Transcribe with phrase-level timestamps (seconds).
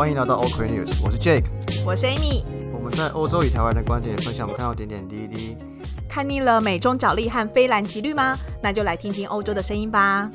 [0.00, 1.44] 欢迎来到 OK News，我是 Jake，
[1.84, 2.42] 我是 Amy。
[2.72, 5.54] 我们在欧洲与台湾的观点分享，我们看到点点滴滴。
[6.08, 8.34] 看腻了美中角力和非蓝即绿吗？
[8.62, 10.30] 那就来听听欧洲的声音吧。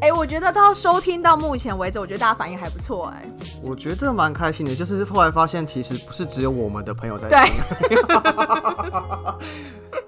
[0.00, 3.06] 哎，我觉得到收听到目前为止，我觉得大家反应还不错。
[3.06, 3.28] 哎，
[3.60, 7.54] 我觉得蛮开心的，就是后来发现其实不是只有我们的朋友在听。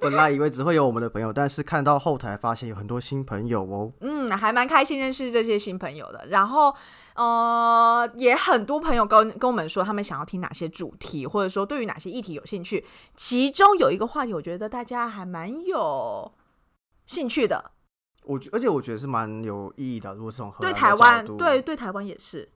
[0.08, 3.92] 本来以为只会有我们的朋友，但是看到后台发现有很多新朋友哦。
[4.00, 6.26] 嗯，还蛮开心认识这些新朋友的。
[6.28, 6.74] 然后，
[7.14, 12.84] 呃，也很多朋友跟跟我们说，他们想要听哪些主题，或者说对于哪些议题有兴趣。
[13.16, 16.32] 其中有一个话题，我觉得大家还蛮有
[17.06, 17.72] 兴趣的。
[18.24, 20.14] 我觉，而且我觉得是蛮有意义的。
[20.14, 22.48] 如果是从对台湾，对对台湾也是。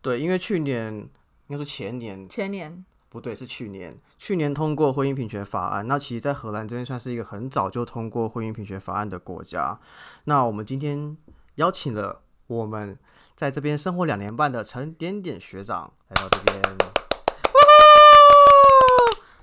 [0.00, 1.08] 对，因为去年应
[1.50, 2.84] 该说前年，前年。
[3.14, 3.96] 不对，是去年。
[4.18, 9.78] 去年通过婚姻平权法案，那其实，在荷兰这边算是一个很早就通过婚姻平权法案的国家。
[10.24, 11.16] 那我们今天
[11.54, 12.98] 邀请了我们
[13.36, 16.60] 在这边生活两年半的陈点点学长来到这边。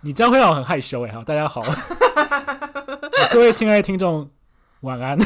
[0.01, 1.11] 你这样会让我很害羞哎！
[1.13, 1.63] 好，大家好，
[3.31, 4.29] 各位亲爱的听众，
[4.81, 5.17] 晚安。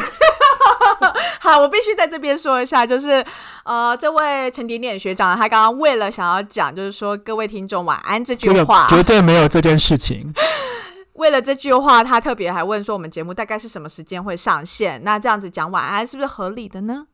[1.45, 3.23] 好，我必须在这边说一下，就是
[3.65, 10.33] 呃，这位陈点点学长，他刚刚为了想要讲，就是说各位听众晚安这句话，绝对没有这件事情。
[11.13, 15.03] 为了这句话，他特别还问说，我们节目大概是什么时间会上线？
[15.03, 17.05] 那这样子讲晚安是不是合理的呢？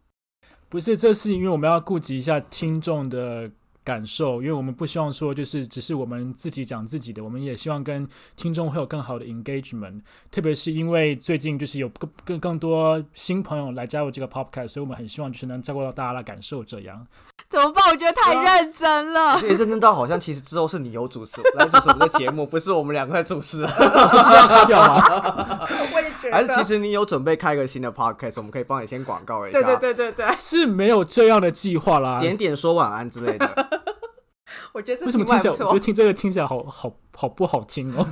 [0.70, 3.52] 不是，这是因为我们要顾及一下听众的。
[3.84, 10.02] 感受，因为我们不希望说就是只是我们自己讲自己的，我们也希望跟听众会有更好的 engagement。
[10.30, 16.64] 特别是因为最近就是有更更更多新朋友来加入这个 podcast，所以我们很希望就是能照顾到大家的感受。
[16.64, 17.06] 这样
[17.50, 17.84] 怎么办？
[17.89, 25.67] 我觉得太认真了，也认真到好像其实之后是你有主持来主持我们的节目，不是我们两个在主持，这是要开掉吗？
[25.94, 29.62] 我也觉得，还是其实你有准备开个新的 podcast，我们可以帮你先广告一下。
[29.62, 33.68] 对对对对对，是没有这样的计划啦，点点说晚安之类的。
[34.74, 35.53] 我觉得为什么听起来？
[35.53, 38.06] 我觉得听这个听起来好好好不好听哦。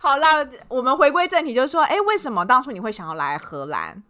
[0.00, 4.02] 好了，我们回归正题，就是说，哎，为什么当初你会想要来荷兰？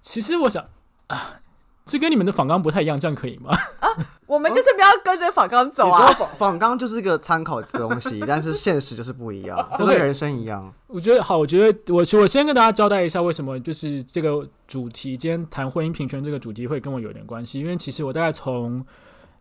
[0.00, 0.64] 其实我想
[1.08, 1.40] 啊，
[1.88, 3.50] 这跟你们的仿纲不太一样，这样可以吗？
[3.80, 3.88] 啊，
[4.26, 6.12] 我们就是不要跟着仿纲走啊。
[6.12, 10.72] 仿仿纲就是一个参考的东西，但是现实就是不一样， 就跟人生一样。
[10.86, 18.84] 我觉得好，我觉得我我先跟大家交代一下，为什么就是这个主题，今天谈婚姻平权这个主题会跟我有点关系，因为其实我大概从。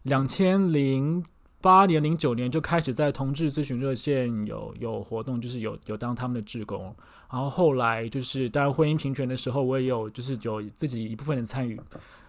[0.03, 1.21] 两千零
[1.59, 6.95] 八年、零九年就开始在同志咨询热线有有活动，就是有有当他们的志工。
[7.29, 11.77] 然后后来就是当然婚姻平权的时候，我也有就是有自己一部分的参与。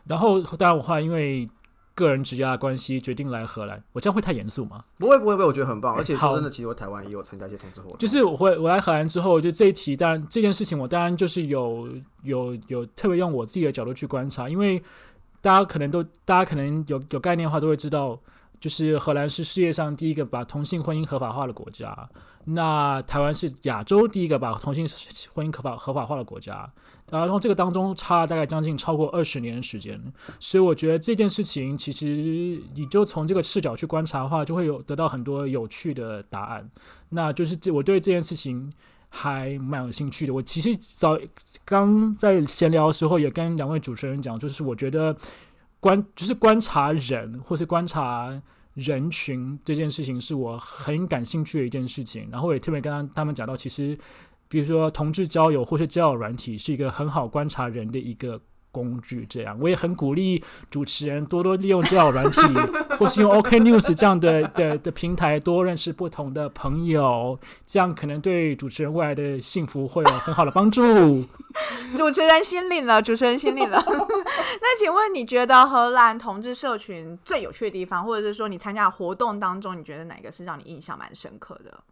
[0.09, 1.49] 然后当然我后来因为
[1.95, 3.83] 个人职业关系决定来荷兰。
[3.93, 4.85] 我这样会太严肃吗？
[4.99, 5.95] 不会不会不会，我觉得很棒。
[5.95, 7.99] 而且说真的，其实我台湾也有参加一些同志活动。
[7.99, 11.89] 就是我会我来荷兰之后，就这一题，当然这件事情我当然就是有
[12.23, 14.83] 有有特别用我自己的角度去观察，因为。
[15.41, 18.19] 大家可能都，大家可能有有概念的话，都会知道，
[18.59, 21.97] 就是荷兰是世界上第一个把同性婚姻合法化的国家。
[22.45, 24.85] 那台湾是亚洲第一个把同性
[25.33, 26.69] 婚姻合法合法化的国家。
[27.11, 30.01] 然后这个当中差了大概将近超过二十年的时间。
[30.41, 36.71] 所以我觉得这件事情，其实你就从这个视角去观察的话，就会有得到很多有趣的答案。
[37.09, 38.73] 那就是这我对这件事情。
[39.11, 40.35] 还蛮有兴趣的。
[40.35, 41.19] 我其实早
[41.65, 45.17] 刚在闲聊的时候，也跟两位主持人讲，就是我觉得
[45.81, 48.39] 观就是观察人，或是观察
[48.75, 52.29] 人群这件事情，是我很感兴趣的一件事情。
[52.31, 53.99] 然后也特别跟他他们讲到，其实
[54.49, 58.41] 比如说同志交友或是交友软体，是一个很好观察人的一个。
[58.71, 62.41] 工具这样，我也很鼓励主持人多多利用交友软体，
[62.99, 70.83] 或是用 OK News 这样的的的平台，多认识不同的朋友，这样可能对主持人未来的幸福会有很好的帮助。
[71.97, 73.83] 主持人心领了，主持人心领了。
[73.89, 81.83] 那请问你觉得荷兰同志社群最有趣的地方，或者是说你参加活动当中，你觉得哪个是让你印象蛮深刻的？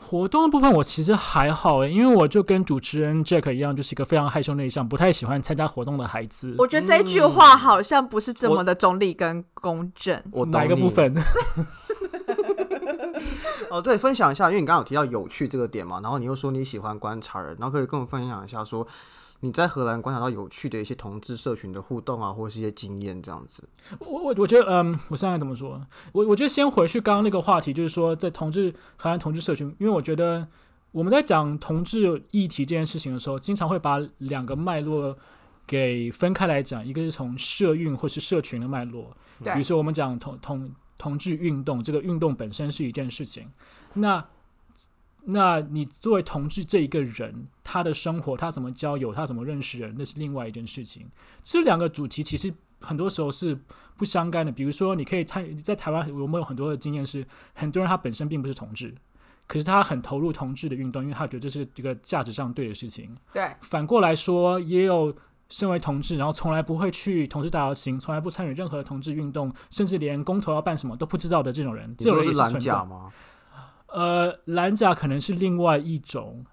[0.00, 6.54] 活动的部分我其实还好诶，因为我就跟主持人 Jack 一样，就是一个非常害羞内向、不太喜欢参加活动的孩子。
[6.56, 10.22] 我觉得这一句话好像不是这么的中立跟公正。
[10.30, 11.12] 我哪一个部分？
[13.70, 18.86] 哦，对，分享一下，因为你刚刚有提到有趣这个点嘛，然后你又说你喜欢观察人，然后可以跟我分享一下说。
[19.40, 23.62] 你在荷兰观察到有趣的一些同志社群的互动啊，或者是一些经验这样子。
[24.00, 25.80] 我我我觉得，嗯，我现在怎么说？
[26.10, 30.44] 我我觉得先回去刚刚那个话题，就是说在同志荷兰同志社群，因为我觉得
[30.90, 35.16] 我们在讲同志议题这件事情的时候，经常会把两个脉络
[35.68, 40.68] 给分开来讲，一个是从社运或是社群的脉络，比如说我们讲同同
[40.98, 43.48] 同志运动，这个运动本身是一件事情，
[43.94, 44.26] 那。
[45.30, 51.06] 那你作为同志这一个人，他的生活，他怎么交友，他怎么认识人，那是另外一件事情。
[51.42, 53.58] 这两个主题其实很多时候是
[53.98, 54.50] 不相干的。
[54.50, 58.94] 比如说，你可以参与在台湾，我们有很多的经验是，很多人他本身并不是同志，
[59.46, 63.14] 可是他很投入同志的运动，因为他觉得这是一个价值上对的事情。
[63.34, 65.14] 对，反过来说，也有
[65.50, 72.70] 身为同志，然后从来不会去同志大游行，从来不参与任何的同志运动，甚至连公投要办什么都不知道的这种人，这种是蓝是存在。
[72.70, 73.10] 甲吗？
[73.86, 76.44] 呃，蓝甲可能是另外一种，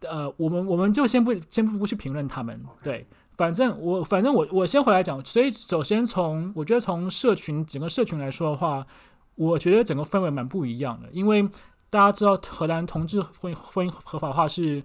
[0.00, 3.06] 呃，我们我们就先不先不不去评论他们，对，
[3.36, 8.86] 反正我反正我我先回来讲，所以首先从我觉得从社群整个社群来说的话，
[9.34, 11.46] 我觉得整个氛围蛮不一样的，因为
[11.90, 14.82] 大家知道荷兰同志婚姻婚姻合法化是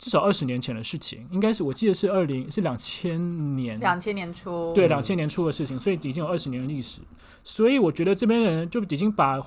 [0.00, 7.02] 至少二十年前的事情，应该是我记得是二零是两千年两千年初，对，两千年初的事情，所以已经有二十年的历史。
[7.44, 9.38] 所以我觉得这边的人就已经把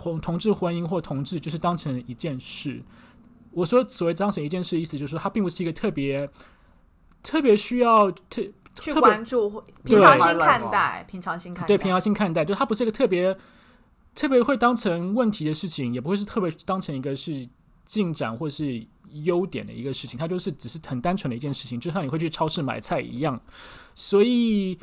[0.00, 2.80] 同同志婚姻或同志就是当成一件事。
[3.50, 6.30] 我说所谓当成一件事，意思就是说它并不是一个特别
[7.24, 8.44] 特别需要特
[8.78, 13.36] 去关注，平常心看待，平常心看待，对平常心看待，就它不是一个特别
[14.14, 17.48] 特别会当成问题的事情，也不会是特别当成一个是
[17.84, 18.86] 进展或是
[19.24, 23.40] 优点的一个事情，它就是只是很单纯的一件事情，就像你会去超市买菜一样。
[23.94, 24.78] 所以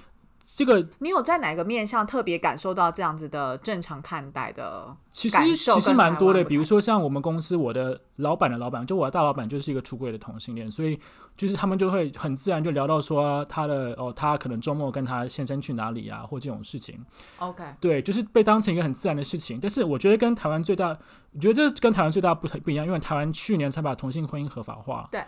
[0.46, 4.96] 这个你有在哪个面向特别感受到这样子的正常看待的？
[5.12, 11.00] 其实其实蛮多的，比如说像我们公司，我的老板的老板，就我的大老板就是一个出轨的同性恋，所以
[11.38, 17.00] 就是他们就会很自然就聊到说他的哦，他可能周末跟他先生去哪里啊，或这种事情。
[17.38, 19.60] OK，对，就是被当成一个很自然的事情。
[19.62, 20.90] 但是我觉得跟台湾最大，
[21.34, 25.08] 我觉得这跟台湾最大不不一样，因为台湾去年才把同性婚姻合法化。
[25.12, 25.24] 对。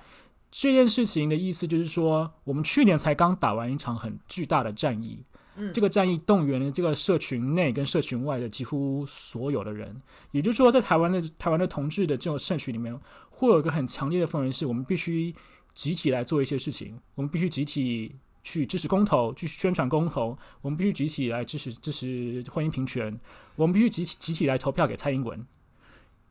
[0.57, 5.21] 这件事情的意思就是说，我们去年才刚打完一场很巨大的战役，
[5.57, 12.97] 嗯这个战役动员了这个社群内跟社群外的几乎所有的人，也就是说，在台湾的台湾的同志的这种社群里面，
[13.29, 15.35] 会有一个很强烈的氛围，是我们必须
[15.73, 23.19] 集体来做一些事情，我们必须集体去支持公投，去宣传公投，我们必须集体来支持支持婚姻平权，
[23.57, 25.45] 我们必须集体集体来投票给蔡英文。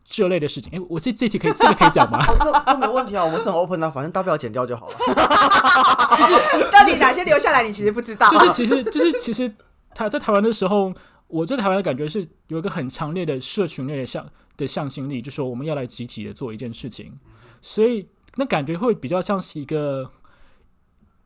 [0.04, 2.18] 这类的事情，哎，我这这题可以，这个可以讲吗？
[2.28, 4.96] 哦，这这没问题啊，我们是很 open 的，反正大不了剪掉就好了。
[6.16, 8.28] 就是到底哪些留下来，你其实不知道。
[8.28, 9.50] 就是其实就是其实
[9.94, 10.92] 他在台湾的时候，
[11.28, 17.18] 我在台湾的感觉是有一个很强烈的社群类的向的向心力，就说我们要来集体的做一件事情，
[17.62, 18.06] 所以
[18.36, 20.10] 那感觉会比较像是一个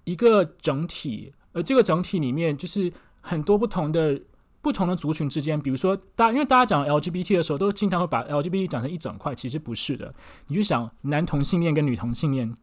[0.04, 4.20] 一个整体，而这个整体里面就是很多不同的。
[4.68, 10.14] 不同的族群之间，比如说大，因为大家讲 LGBT 的时候，都经常会把 LGBT 讲成一整块，其实不是的。
[10.48, 12.54] 你就想男同性恋跟女同性恋，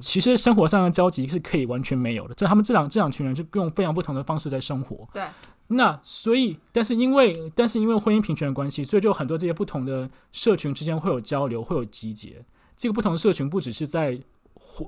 [0.00, 2.34] 其实生活上的交集是可以完全没有的。
[2.34, 5.08] 这他们这两这两群人是用非常不同的方式在生活。
[5.12, 5.22] 对，
[5.68, 12.44] 那所以，但是因为但是因为婚姻平权的关系，所以就有很多这些不同的社群之间会有交流，会有集结。
[12.76, 14.18] 这个不同的社群不只是在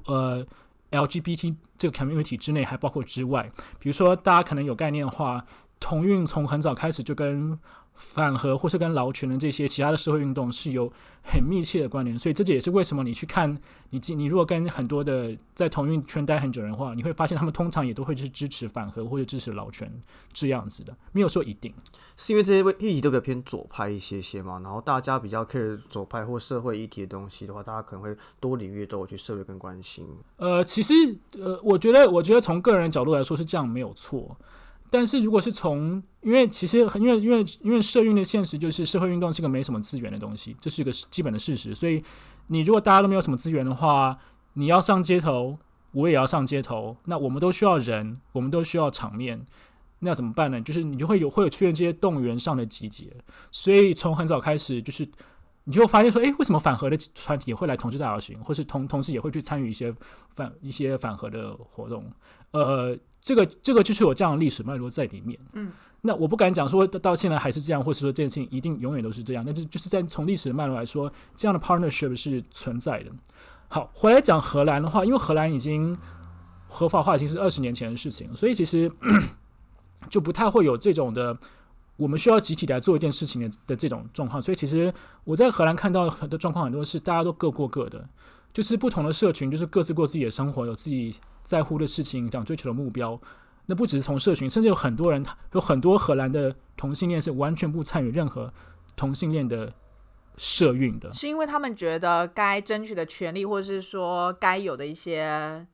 [0.07, 0.45] 呃
[0.91, 3.51] LGBT 这个 community 之内，还包括之外。
[3.79, 5.45] 比如说，大家可能有概念的话，
[5.85, 7.59] 同运从很早开始就跟
[7.93, 10.91] 反核或是跟劳权的这些其他的社会运动是有
[11.23, 13.55] 很密切的关联，所以这也是为什么你去看
[13.91, 19.93] 你你如果跟很多的在同运圈待很久人的话，你会发现他们通常也都会是支持反核或者支持劳权
[20.33, 21.71] 这样子的，没有说一定。
[22.17, 30.09] 是因为这些议题都比较偏左派一些些嘛，然后大家比较 care 左派或社会议题的东西的话，大家可能会多领域都有去涉猎跟关心。
[30.39, 30.95] 呃，其实
[31.39, 34.35] 呃，我觉得我觉得从个人角度来说是这样没有错。
[34.95, 41.75] 但是如果是从，因为其实因为因为因为社运的现实就是社会运动是个没什么资源的东西，这是一个基本的事实。
[41.75, 42.01] 所以
[42.47, 44.17] 你如果大家都没有什么资源的话，
[44.53, 45.59] 你要上街头，
[45.91, 49.45] 我也要上街头，那我们都需要人，我们都需要场面，
[49.99, 50.61] 那怎么办呢？
[50.61, 53.17] 就是你就会有会有出现这些动员上的集结。
[53.51, 55.05] 所以从很早开始，就是
[55.65, 59.93] 你就发现说，诶，为什么反核的团体也会来同志大游行，或是同同时也会去参与一些
[60.31, 62.05] 反一些反核的活动？
[62.53, 62.97] 呃。
[63.25, 73.11] 这个这个就是有这样的历史脉络在里面，嗯，那我不敢讲说到现在还是这样，或是说这件事情一定永远都是这样，但是就是在从历史的脉络来说，这样的 partnership 是存在的。
[73.69, 75.97] 好，回来讲荷兰的话，因为荷兰已经
[76.69, 78.93] 合法化已经是二十年前的事情，所以其实
[80.11, 81.35] 就不太会有这种的
[81.97, 84.41] 我们需要集体来做一件事情的的这种状况。
[84.41, 84.93] 所以其实
[85.25, 88.07] 我在荷兰看到很多状况，很多是大家都各过各的。
[88.55, 93.21] 就是不同的社群，就是各自过自己的生活，有自己在乎的事情，想追求的目标。
[93.67, 98.53] 那不只是从社群，甚至有很多人，有很多荷兰的同性恋是完全不参与任何
[98.95, 99.73] 同性恋的
[100.37, 101.13] 社运的。
[101.13, 105.67] 是因为他们觉得该争取的权利，或者是说该有的一些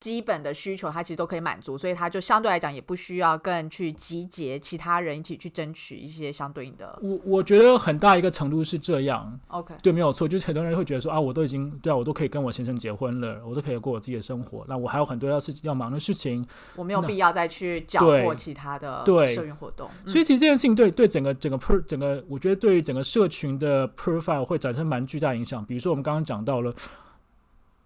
[0.00, 6.96] 基本的需求，它其实都可以满足，所以它就相对来讲也不需要更去集结其他人一起去争取一些相对应的。
[7.02, 10.28] 我我觉得很大一个程度是这样，OK，对，没有错。
[10.28, 19.88] 就是很多人会觉得说啊，我都已经对啊，我都可以跟我先生结婚了，我都可以过我自己的生活，那我还有很多要事要忙的事情，我没有必要再去搅和其他的对社运活动。
[20.04, 25.64] 嗯所以其实这件事情对对整个整个 per 整个，我觉得对于整个社群的 profile 会产生蛮巨大影响。
[25.64, 26.72] 比如说我们刚刚讲到了，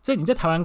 [0.01, 0.65] 在你在台湾，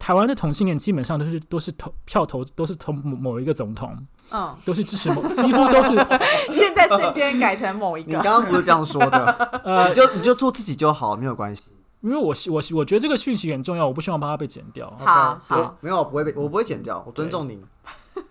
[0.00, 3.96] 台湾的同性恋基本上都是都是投票投都是投某某一个总统，
[4.30, 5.90] 嗯，都是支持某， 几乎都是
[6.50, 9.26] 现在瞬间改成某一个你刚刚不是这样说的，
[9.62, 11.64] 呃你，就你就做自己就好，没有关系。
[12.00, 14.90] 因为我希我我觉得这个讯息很重要，我不希望把它被剪掉。
[14.98, 17.62] 好好，没有，我不会被，我不会剪掉，我尊重你。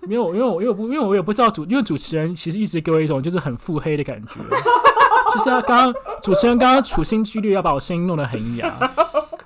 [0.01, 4.39] 没有，因为我因为我不因为我也不知道主，因为主持人其实一直给我一种就是很腹黑的感觉，
[5.35, 8.73] 就是他刚刚主持人刚刚处心积虑要把我声音弄得很哑。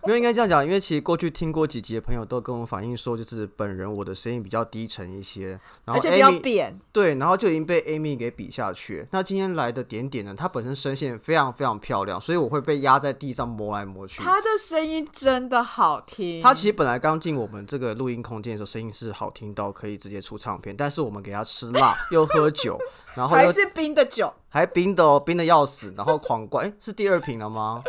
[0.05, 5.51] 没有应该这样讲，因为其实过去听过几集的朋友都跟我反映说，就是本人我的声音比较低沉一些，
[5.85, 9.07] 然后而且比较扁，对，然后就已经被 Amy 给比下去。
[9.11, 14.21] 那今天来的点点呢，她本身声线非常非常漂亮，所以我会被压在地上磨来磨去。
[14.21, 16.41] 他的声音真的好听。
[16.41, 22.77] 他其实本来刚进我们这个录音空间的时候，声音是好听到可以直接出唱片，但是我们给他吃辣， 又喝酒，
[23.15, 27.81] 然后还是冰的酒，还冰的哦，冰的要死，然后狂灌，哎、是第二瓶了吗？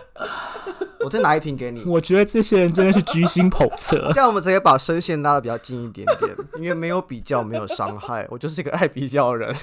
[1.01, 4.11] 我再拿一瓶给你， 我觉得这些人真的是居心叵测。
[4.15, 9.57] 这样我们直接把声线拉的比较近一点点，因为没有比较，没有伤害，我就是一个爱比较的人。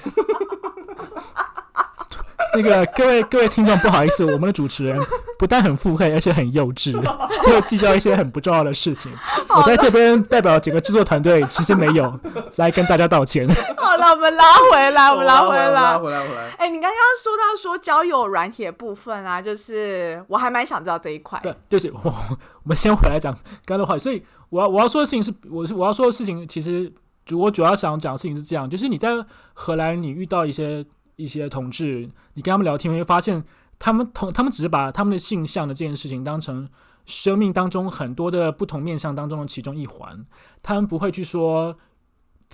[2.54, 5.00] 那个各位各位听众，不好意思，我们的主持人
[5.38, 6.92] 不但很腹黑，而且很幼稚，
[7.44, 9.10] 会计较一些很不重要的事情。
[9.48, 12.18] 我在这边代表整个制作团队，其实没有
[12.56, 13.48] 来跟大家道歉。
[13.76, 15.98] 好了，我们拉回来，我们拉回拉来。
[15.98, 16.50] 回来，回来。
[16.58, 21.38] 哎、你刚刚说到说交友软体的部分啊，就是我还蛮想知道这一块。
[21.42, 23.32] 对，对不起，我我们先回来讲
[23.64, 23.98] 刚刚的话。
[23.98, 26.90] 所以我要我要说的事情是，我是我要说的事情，其实
[27.24, 29.10] 主我主要想讲的事情是这样，就是你在
[29.54, 30.84] 荷兰，你遇到一些
[31.16, 33.44] 一些同志，你跟他们聊天，你会发现
[33.78, 36.68] 他们同他们只是把他们的性向的这件事情当成
[37.04, 40.24] 生命当中很多的不同面向当中的其中一环，
[40.62, 41.76] 他们不会去说，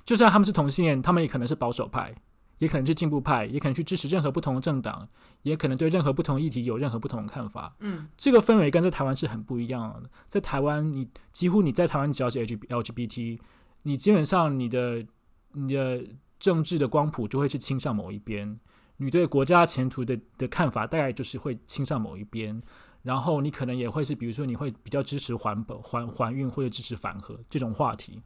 [0.04, 2.14] 就算他们是同性恋，他们也可能是保守派。
[2.58, 5.08] 也可能是进步派，也可能去支持任何不同的政党，
[5.42, 7.76] 也可能对任何不同议题有任何不同的看法。
[7.78, 10.10] 嗯，这个氛围跟在台湾是很不一样的。
[10.26, 13.38] 在台湾，你几乎你在台湾，只要是 H LGBT，
[13.84, 15.06] 你基本上你的
[15.52, 16.02] 你的
[16.38, 18.58] 政治的光谱就会是倾向某一边，
[18.98, 22.60] 你对国家前途的的看法大概就是会倾向某一边。
[23.04, 28.20] 然后你可能也会是，比如说你会比较支持环保、环环运或者支持反核这种话题。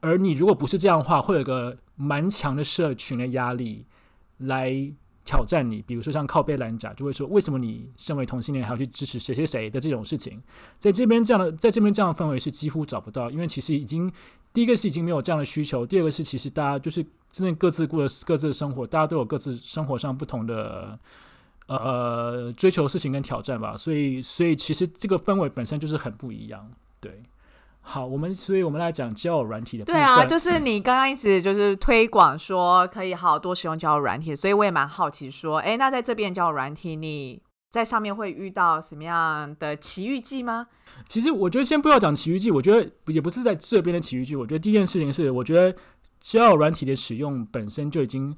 [0.00, 3.84] 而你如果不是这样的话，会有个蛮强的社群的压力
[4.38, 4.72] 来
[5.24, 10.40] 挑战你，比如说像靠背蓝甲就会说，为什么你身为同性恋还要去支持谁谁谁的这种事情，
[10.78, 14.10] 在这边这样的，在这边这样的氛围是几乎找不到，因为其实已经
[14.54, 20.98] 第一个是已经没有这样的需求，第二个是其实大家就是真的各自过各自的生活，大家都有各自生活上不同的。
[21.66, 26.70] 呃，追求事情跟挑战吧，所以，所以其实这个氛围本身就是很不一样，
[27.00, 27.22] 对。
[27.80, 29.84] 好，我们，所以我们来讲交友软体的。
[29.86, 37.40] 对啊，就是你刚刚一直就是推广说可以好多使用交友软体，所以我也蛮好奇说，哎，那在这边交友软体，你
[37.74, 40.68] 在上面会遇到什么样的奇遇记吗？
[41.08, 44.36] 其实我觉得先不要讲奇遇记，我觉得也不是在这边的奇遇记。
[44.36, 45.76] 我觉得第一件事情是，我觉得
[46.20, 48.32] 交友软体的使用本身就已经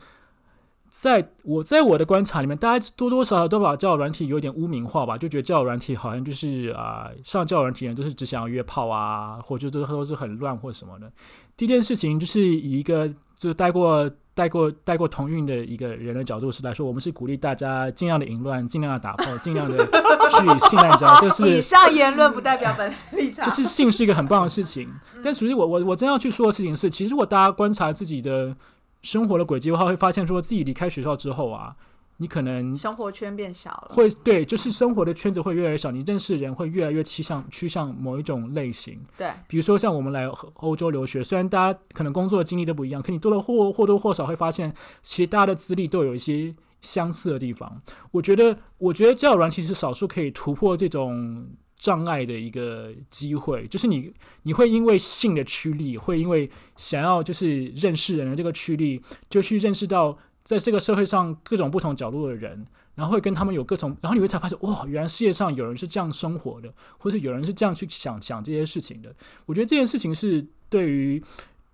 [0.89, 11.13] 在我在我的观察里面，大家多多少少都把交友软体有点污名化吧，就觉得交友软体好像就是啊、上交友软体人都是只想要约炮啊，或者都都是很乱或什么的。
[11.59, 14.11] 第一件事情就是以一个就是带过。
[14.37, 23.43] 带过带过同运的一个人的角度是来说，我们是鼓励大家尽量的淫乱，尽量的打炮，尽量的去性滥交，就是 以上言论不代表本立场。
[23.47, 24.93] 就是 性是一个很棒的事情，
[25.25, 28.55] 但实际我我我真要去说的事情是，其实如果大家观察自己的
[29.01, 31.75] 生活的轨迹的话，会发现说自己离开学校之后啊，
[32.19, 38.99] 你可能生活圈变小了，会对，就是生活的圈子会越来越小，你认识的人会越来越趋向趋向某一种类型。
[39.17, 47.83] 对，比如说像我们来欧洲留学，虽然大家可能工作的经历都不一样，可你多了或或多或少会发现，其实大家的资历都有一些相似的地方。
[48.11, 51.47] 我觉得，我觉得交友软体是少数可以突破这种
[51.79, 54.11] 障碍的一个机会，就是你
[54.45, 60.17] 你会因为性的驱力，会因为想要就是认识人的这个驱力，就去认识到
[60.47, 62.67] 在这个社会上各种不同角度的人。
[62.97, 69.15] 然后会跟他们有各种，然后你会才发现，哇，原来世界上有人是这样生活的，或者有人是这样去想想这些事情的。
[69.45, 71.23] 我觉得这件事情是对于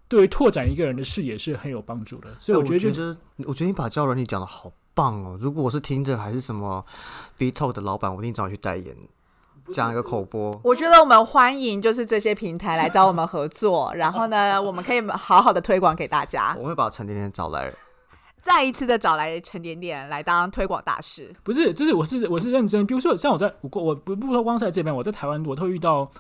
[0.09, 2.29] 对于拓展一个人的视野是很有帮助的。
[2.41, 5.38] 所以我觉得我觉得你把交友软体讲的好棒哦。
[5.41, 6.85] 如果我是听着还是什么
[7.38, 8.97] B Talk 的老板，我一定找你去代言。
[9.73, 10.61] 讲一个口播。
[10.64, 17.73] 我觉得我们欢迎就是这些平台来找我们合作，然后呢，我们可以好好的推广给大家，我会把陈甜甜找来。
[18.42, 21.32] 再一次的找来陈点点来当推广大使。
[21.44, 22.84] 不是，就是我是我是认真。
[22.84, 26.11] 比如说，像我在我我不不说光在这边，我在台湾我都会遇到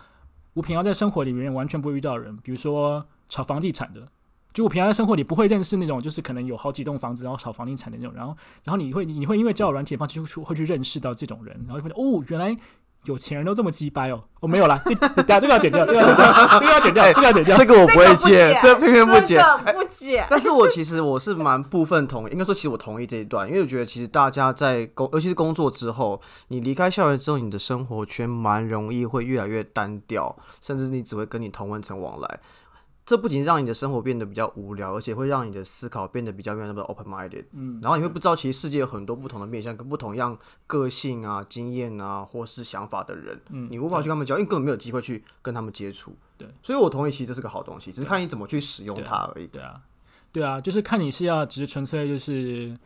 [0.54, 4.06] 我平常在生活里面完全不会遇到人，比如说炒房地产的。
[4.54, 8.14] 就我平常在生活里不会认识那种，就是可能有好几栋房子，然后炒房地产的那种。
[8.14, 12.54] 然后，然后你会你会因为交友软体的方式就会去认识到这种人，然后就发现哦，原来
[13.04, 14.22] 有钱人都这么鸡掰哦。
[14.40, 19.40] 我没有啦，这等下这个要剪掉， 这个要剪掉，这个要剪掉，这个我不会剪，这偏偏不剪，
[19.72, 20.26] 不剪。
[20.28, 32.40] 但是我其实我是蛮部分同意，应该说其实我同意这一段，因为我觉得其实大家在工，尤其是工作之后，你离开校园之后，你的生活圈蛮容易会越来越单调，甚至你只会跟你同温层往来。
[33.04, 37.44] 这不仅让你的生活变得比较无聊，而且会让你的思考变得比较没有那么 open minded。
[37.50, 43.40] 嗯，然后你会不知道，其实世界有很多不同的面向，跟不同样个性啊、经验啊，或是想法的人。
[43.50, 46.14] 嗯，你无法去跟他们交，因为根本没有机会去跟他们接触。
[46.38, 49.48] 对，所以我同意，其实这是个好东西，只是看你怎么去使用它而已。
[49.48, 49.80] 对啊，
[50.30, 52.78] 对啊，就是看你是要只是纯粹就是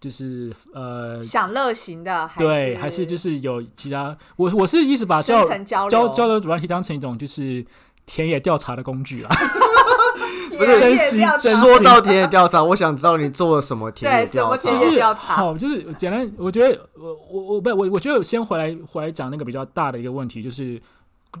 [0.00, 4.16] 就是呃享乐型的，对，还是就是有其他。
[4.36, 7.66] 我我是一直把交交交流软体当成一种就是。
[8.06, 9.28] 田野调查的工具啊，
[10.56, 11.20] 不是真心
[11.56, 14.70] 说到田野调查，我想知道你做了什么田野调查。
[14.70, 16.32] 就是好，就是简单。
[16.38, 20.80] 我觉得我我我不我我觉得先回来回来讲那个比较大的一个问题，就是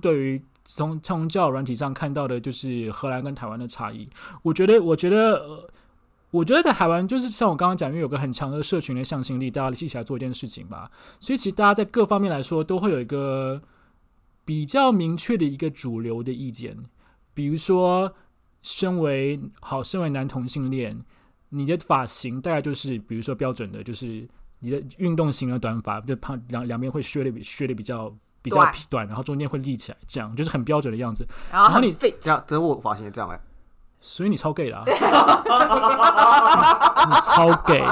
[0.02, 4.08] 对于从从教软体上看到的，就是荷兰跟台湾的差异。
[4.42, 5.40] 我觉得我觉得
[6.32, 10.90] 我觉得在台湾，就是像我刚刚讲，因为有个很强的社群的向心力，大家一起来做一件事情吧。
[11.20, 13.62] 所以其实大家在各方面来说，都会有一个。
[14.46, 16.74] 比较明确的一个主流的意见，
[17.34, 18.14] 比如说，
[18.62, 21.04] 身为好，身为男同性恋，
[21.50, 24.26] 你的发型大概就是，比如说标准的，就是
[24.60, 28.08] 你的运动型的短发，就胖两两边会削的比削的比较
[28.40, 31.26] 比较短，然后中间会立起来，这样就是很标准的样子。
[31.50, 33.40] 然后你这样，等我发型这样哎。
[34.08, 34.92] 所以你超 gay 的， 你
[37.24, 37.82] 超 gay。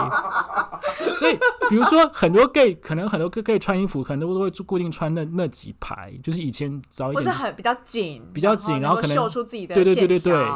[1.10, 1.36] 所以，
[1.68, 10.46] 比如说很多 gay，可能很多 gay 穿衣服，可能都会固定穿那那几排，就是以前早一点，不是很比较紧，比较紧，然后可能秀出自己的对对对对对。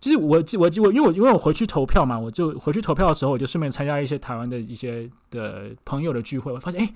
[0.00, 6.94] 就是我我我，因为我因为我回去投票嘛，我就回去投票的时候，我就顺便参加一些台湾的一些的朋友的聚会，我发现哎，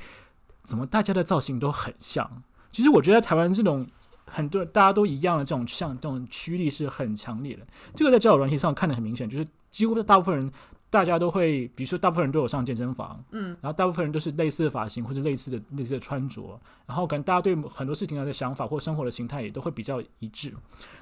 [0.63, 2.43] 怎么大家的造型都很像？
[2.73, 3.87] 其实我觉得台湾这种。
[4.33, 10.53] 很多大家都一样的这种像这种驱力是很强烈的，这个在交友软体上看得很明显，就是几乎大部分人
[10.89, 20.55] 大家都会，比如说大部分人都有上健身房，嗯，然后大部分人都是类似的发型或者类似的类似的穿着，然后可能大家对很多事情的想法或生活的形态也都会比较一致。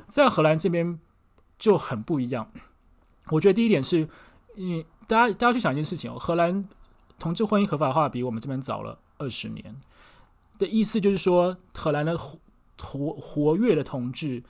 [0.09, 0.99] 在荷兰这边
[1.59, 2.51] 就很不一样，
[3.31, 4.09] 我觉得第一点是，
[4.57, 6.69] 你大家大家去想一件事情哦，荷兰
[7.19, 9.81] 同志婚姻合法化比我们这边早了二十年，
[10.59, 12.19] 的意思就是说荷兰的。
[12.81, 14.43] 活活跃的同志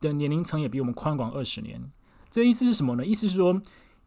[0.00, 1.90] 的年龄层也比我们宽广二十年，
[2.30, 3.04] 这意思是什么呢？
[3.06, 3.60] 意思是说，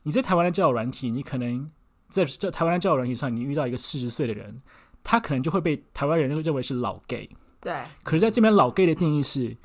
[0.03, 1.69] 你在台湾的交友软体，你可能
[2.09, 4.61] 在在台湾的交友软体上，你遇到一个四十岁的人，
[5.03, 7.29] 他可能就会被台湾人认为是老 gay。
[7.59, 7.73] 对。
[8.03, 9.57] 可是在这边，老 gay 的定义是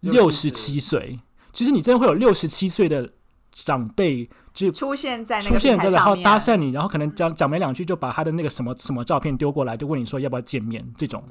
[0.00, 1.20] 六十七岁。
[1.52, 3.12] 其实你真的会有六十七岁的
[3.52, 4.28] 长辈。
[4.52, 11.24] 就出现在出现在然后搭讪你，然后可能讲讲没两句就把他的那个什么什么照片丢过来，就问你说要不要见面，这种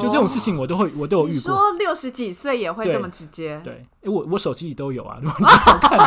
[0.00, 1.52] 就这种事情我都会我都有遇过。
[1.52, 3.60] 说六十几岁也会这么直接？
[3.64, 5.18] 对，哎，我我手机里都有啊。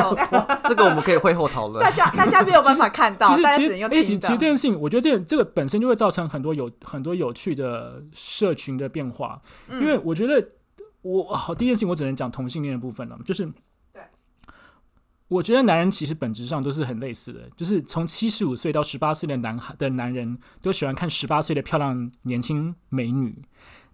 [0.63, 1.84] 这个我们可以会后讨论。
[1.84, 9.41] 大家大家没有办法看到，其实其实哎，其实这件事情，我觉得这这个本身就会造成很多有很多有趣的社群的变化。
[9.69, 10.47] 因为我觉得
[11.02, 13.52] 我好第一件事情，我只能讲同性恋的部分了，就是。
[15.34, 23.41] 我觉得男人其实本质上都是很类似的，就是从七十五岁到十八岁的男孩的男人都喜欢看十八岁的漂亮年轻美女。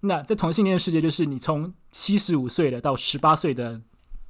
[0.01, 3.81] 那在同性恋世界，就是你从七十五岁的到十八岁的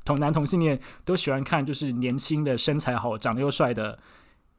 [0.06, 3.98] 同男同性恋都喜欢看就是年轻的身材好、长得又帅的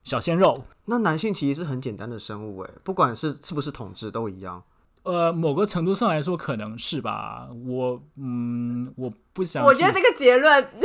[0.03, 0.65] 小鲜肉。
[0.87, 4.63] 那男性其实是很简单的生物，诶，不管是是不是统治都一样。
[5.03, 7.49] 呃，某个程度上来说，可能是吧。
[7.67, 9.65] 我嗯，我不想。
[9.65, 10.63] 我觉得这个结论，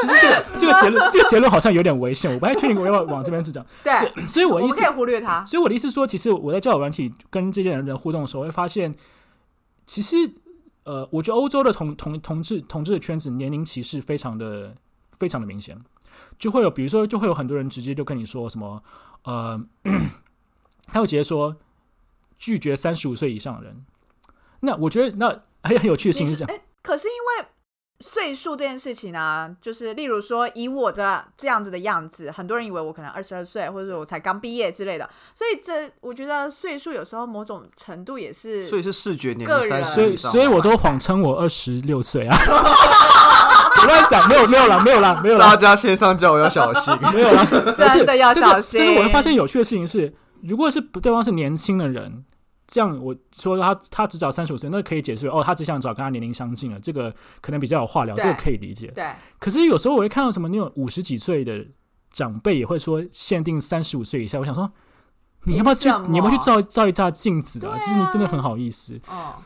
[0.00, 2.32] 其实这个这个结论， 这个结论好像有点危险。
[2.32, 3.64] 我不太确定我要往这边去讲。
[3.84, 5.44] 对，所以我意思可以忽略它。
[5.44, 8.94] 所以我的意思说，其实我在交友软体跟这些人的互动的时候，会发现，
[9.84, 10.16] 其实
[10.84, 14.74] 呃，我觉得欧洲的同同同志同志的圈子年龄歧视非常的
[15.18, 15.78] 非常的明显，
[16.38, 18.82] 就会有比如说，就会有很多人直接就跟你说什么
[19.24, 19.60] 呃，
[20.88, 21.54] 他会直接说。
[22.38, 23.84] 拒绝三十五岁以上的人，
[24.60, 26.60] 那我觉得那还有很有趣的事情是这样。
[26.82, 27.48] 可是因为
[28.00, 42.36] 岁数这件事情呢，就是例如说，以我的这样子的样子，很多人以为我可能二十二岁，或者说我才刚毕业之类的，所以这我觉得岁数有时候某种程度也是所以是视觉年龄三十所以所以我都谎称我二十六岁啊。
[43.78, 46.96] 我乱讲，没有没有啦，没有啦，没有啦大，家线上叫我要小心。
[47.12, 47.46] 没有啦。
[47.76, 48.80] 真的要小心。
[48.80, 52.24] 但是我会发现有趣的事情是，如果是对方是年轻的人，
[52.66, 58.88] 这样我说他他只找三十五岁，那可以解释哦，他只想找跟他年龄相近的，这个可能比较有话聊，这个可以理解。
[58.94, 59.04] 对，
[59.38, 61.66] 可是有时候我会看到什么那种五十几岁的
[62.10, 64.70] 长辈也会说限定三十五岁以下，我想说。
[65.48, 69.00] 你要不要去你要不要去照照一照镜子啊就是你真的很好意思。
[69.06, 69.36] 哦，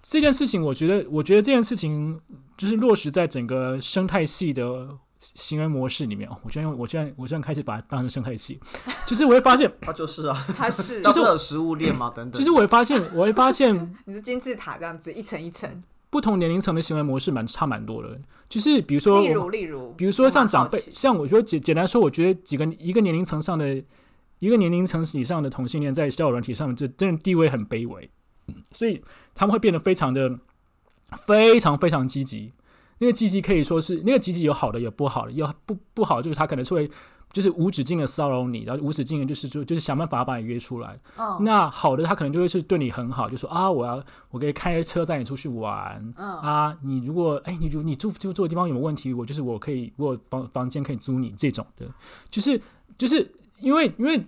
[0.00, 2.18] 这件事情，我觉得，我觉得这件事情
[2.56, 6.28] 就是落实在整个生态系的行为模式里面。
[6.28, 8.60] 哦我居然，我居然，我居然开始把它当成生态系，
[9.06, 12.38] 就是我会发现，它就是啊，它是就是有食物链嘛，等等。
[12.38, 13.74] 就是我会发现，我会发现
[14.06, 18.18] 你是金字塔这样子一层一层，不同年龄层的行为模式蛮差蛮多的。
[18.48, 23.82] 就是比如说，例如例如，比如说像长辈像我觉得简简单说，我觉得几个一个年龄层上的
[24.38, 28.10] 一个年龄层以上的同性恋在交友软体上面，这真的地位很卑微，
[28.72, 29.02] 所以
[29.34, 30.38] 他们会变得非常的
[31.26, 32.52] 非常非常积极。
[32.98, 36.90] 那个积极可以说是那个积极有好的有不好的，有不不好就是他可能是会
[37.32, 40.98] 就是无止境的骚扰你，然后无止境的就是就就是想办法把你约出来。
[41.18, 51.86] 嗯那好的他可能就会是对你很好，就说啊我要我可以开车载你出去玩，嗯啊，你如果哎，你如你住住住的地方有没有问题，我就是我可以，我房房间可以租你这种的，
[52.30, 52.60] 就是
[52.96, 53.30] 就是
[53.60, 54.24] 因为因为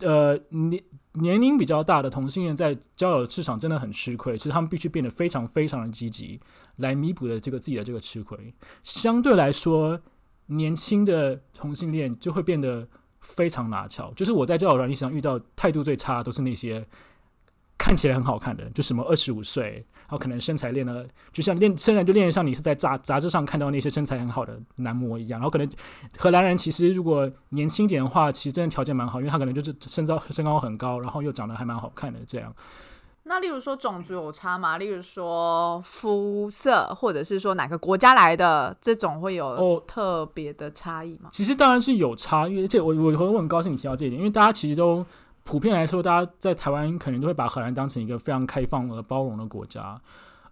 [0.00, 0.82] 呃年
[1.14, 6.40] 年龄比较大的同性恋在交友市场真的很吃亏，其实他们必须变得非常非常的积极，
[6.76, 8.54] 来弥补的这个自己的这个吃亏。
[8.82, 10.00] 相对来说，
[10.46, 12.88] 年轻的同性恋就会变得
[13.20, 16.86] 非常拿巧，就是我在交友软件上遇到态度最差都是那些
[17.76, 25.40] 看起来很好看的，就什么二十五岁，后可能身材练的，就像练身材就练得像你是在杂杂志上看到那些身材很好的男模一样。
[25.40, 25.68] 然后可能
[26.18, 32.54] 荷兰人其实如果年轻点的话，其实真的条件蛮好，因为他可能就是身高身高很高，然后又长得还蛮好看的这样。
[33.24, 34.78] 那例如说种族有差吗？
[34.78, 41.28] 例如说肤色，或者是说哪个国家来的这种会有哦特别的差异吗？
[41.30, 45.06] 其实当然是有差，因为而且我我我很高兴你提到这一点，因为大家其实都
[45.44, 50.00] 普遍来说，大家在台湾可能都会把荷兰当成一个非常开放和包容的国家。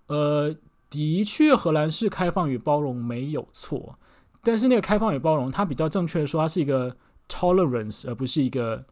[0.09, 0.55] 呃，
[0.89, 3.99] 的确，荷兰是开放与包容没有错，
[4.43, 6.97] 但是那个开放与包容，它比较正确的说，它是一个
[7.29, 8.85] tolerance，而不是一个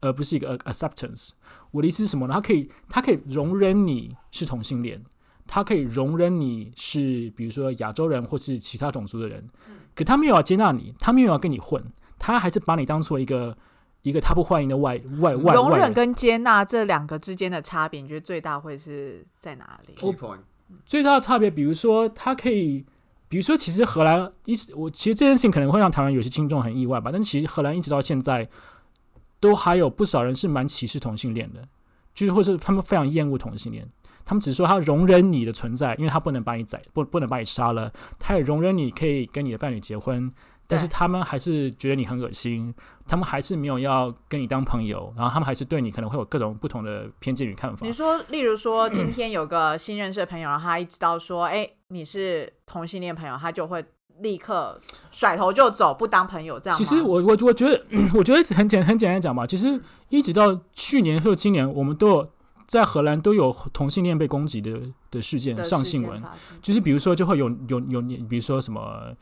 [0.00, 1.30] 而不是一个 acceptance。
[1.70, 2.34] 我的意思是什么呢？
[2.34, 5.04] 它可以，它可以容忍你是同性恋，
[5.46, 9.48] 它可以容忍你是比如说亚洲人或是其他种族的人，
[9.94, 11.80] 可他没有要接纳你，他没有要跟你混，
[12.18, 13.56] 他还是把你当做一个
[14.02, 15.92] 一个他不欢迎的外外外容忍。
[15.92, 20.40] 跟接纳这两个之间的差别，你觉得最大会是在哪里？key point，
[20.84, 22.84] 最大的差别，比如说他可以，
[23.28, 28.48] 比如说其实荷兰一直我其实这件事情可能会让台湾有些听众很意外吧，但其实荷兰一直到现在
[29.40, 31.66] 都还有不少人是蛮歧视同性恋的，
[32.14, 33.88] 就是或是他们非常厌恶同性恋。
[34.24, 40.32] 他们只是说他容忍你的存在，因为他不能把你宰，不不能把你杀了，他也容忍你可以跟你的伴侣结婚，
[40.72, 42.74] 但是他们还是觉得你很恶心，
[43.06, 47.92] 他们还是没有要跟你当朋友，然后他们还是对你可能会有各种不同的偏见与看法你。
[47.92, 53.84] 说，例如说，今天有个新认识的朋友，然后他一知道说，哎、你是同性恋朋友，他就会
[54.20, 54.80] 立刻
[55.10, 56.82] 甩头就走，不当朋友，这样吗？
[56.82, 57.84] 其实我我我觉得，
[58.16, 59.46] 我觉得很简很简单讲吧。
[59.46, 62.30] 其实一直到去年或今年，我们都有
[62.66, 64.80] 在荷兰都有同性恋被攻击的
[65.10, 66.22] 的事件上新闻，
[66.62, 69.14] 就是比如说就会有有有比如说什么。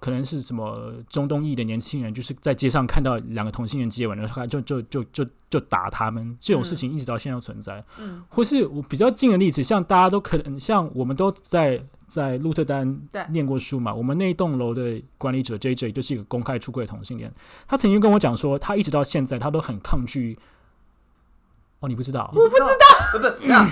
[0.00, 7.82] 可能是什么中东裔的年轻人，就是在街上看到两个同性恋接吻，然后他就就就就就打他们，这种事情一直到现在都存在。
[7.98, 17.32] 嗯，或是我比较近的例子，像大家都可能像我们都在在鹿特丹念过书嘛，我们那栋楼的管理者 J J 就是一个公开出柜的同性恋，
[17.66, 20.38] 他曾经跟我讲说，他一直到现在他都很抗拒。
[21.80, 22.30] 哦，你不知道？
[22.34, 22.68] 我不知道，
[23.12, 23.70] 不不，那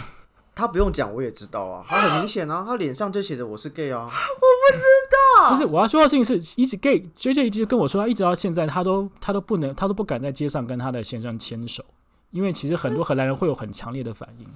[0.54, 5.48] 他不用讲，我也知道啊， 他很明显啊，他脸上就写着我是 gay 啊，我不知道。
[5.50, 11.82] 不是，我要说的事情是，一直 gay J J 一直跟我说，他一直到现在，他都他都不能，他都不敢在街上跟他的先生牵手，
[12.30, 14.46] 因为其实很多荷兰人会有很强烈的反应。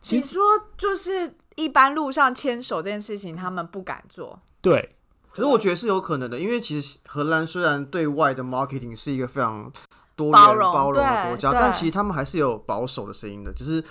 [0.00, 0.42] 其实你说
[0.76, 4.38] 就是一般路上牵手这件事情，他们不敢做。
[4.60, 4.96] 对，
[5.30, 9.72] 可是我觉得是有可能的，因为其实荷兰虽然对外的 marketing 是一个非常
[10.14, 13.50] 多元包容包容的国家，但其实他们还是有保守的声音的。
[13.52, 13.82] 就是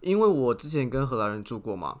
[0.00, 2.00] 因为我之前跟荷兰人住过嘛，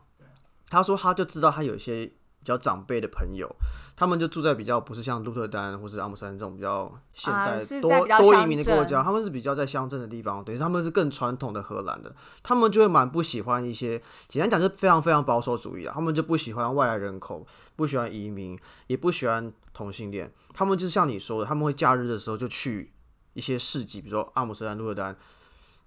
[0.68, 3.46] 他说他就知道他有一些比较长辈的朋友，
[3.94, 22.90] 他们就住在比较不是像鹿特丹或是阿姆斯特丹这种比较现啊代、多多移民的国家，他们是比较在乡镇的地方，等于他们是更传统的荷兰的，他们就会蛮不喜欢一些，简单讲就是非常非常保守主义啊，他们就不喜欢外来人口，不喜欢移民，也不喜欢同性恋，他们就是像你说的，他们会假日的时候就去
[23.34, 25.14] 一些市集，比如说阿姆斯特丹、鹿特丹，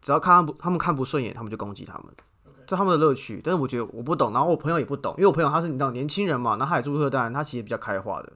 [0.03, 2.05] 只要看他不他们看不顺眼，他们就攻击他们。
[2.67, 8.31] 这他们的乐趣，但是我觉得我不懂，然后我朋友也不懂，因为我朋友他是你知道年轻人嘛，然后他也住鹿特丹，他其实比较开化的，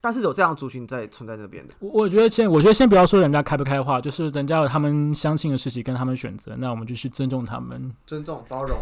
[0.00, 7.92] 但是有这样族群在存在那边的，我我觉得先，我觉得先不要说人家开不开化，就是人家有他们相信的事情跟他们选择，那我们就去尊重他们。
[8.06, 8.78] 尊重、包容、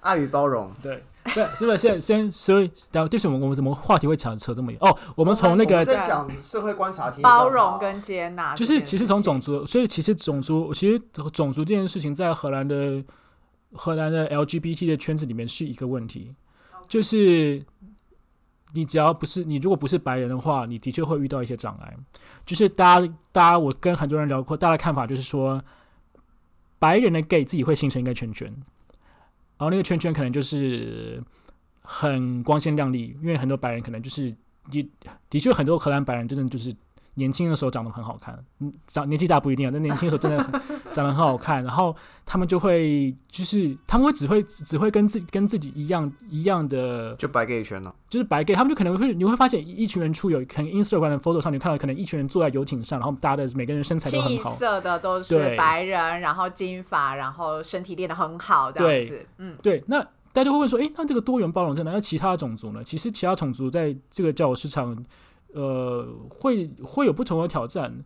[0.00, 0.70] 爱与包容。
[0.82, 1.02] 对，
[1.34, 4.78] 对，是不是先先，所以，然后就是我们我们怎么话题会扯扯这么远？
[4.80, 10.98] 哦，我们从那个在讲社会观察、包容跟接纳就是其实从种族，所以其实种族，其实
[11.32, 13.02] 种族这件事情在荷兰的
[13.72, 16.34] 荷兰的 LGBT 的圈子里面是一个问题，
[16.86, 17.64] 就是
[18.74, 21.96] 你只要不是你如果不是白人的话，你的确会遇到一些障碍。
[22.44, 25.62] 就是大家大家我跟很多人聊过，大家的看法就是说，
[26.78, 28.50] 白人的 gay 自己会形成一个圈圈，
[29.58, 31.22] 然后那个圈圈可能就是
[31.82, 34.34] 很光鲜亮丽，因为很多白人可能就是
[34.70, 34.86] 也
[35.28, 36.74] 的确很多荷兰白人真的就是
[37.18, 40.60] 年轻的时候长得很好看，嗯，长年纪大不一定啊，但年轻的时候真的很
[40.94, 47.94] 长得很好看，然后他们就会就是他们会只会只会跟自己跟自己一样一样的，就白给一圈了。
[48.08, 60.00] 就是白 gay，他们就可能会你会发现一群人出游，可能 Instagram 的 photo 上你看到可能一群人坐在游艇上，然后大家的每个人身材都很好，色的都是对白人，然后金发，然后身体练得很好，这样子，嗯，对，那
[60.32, 61.90] 大家就会问说，诶，那这个多元包容在哪？
[61.92, 62.82] 那其他的种族呢？
[62.84, 64.96] 其实其他种族在这个交友市场，
[65.52, 68.04] 呃，会会有不同的挑战。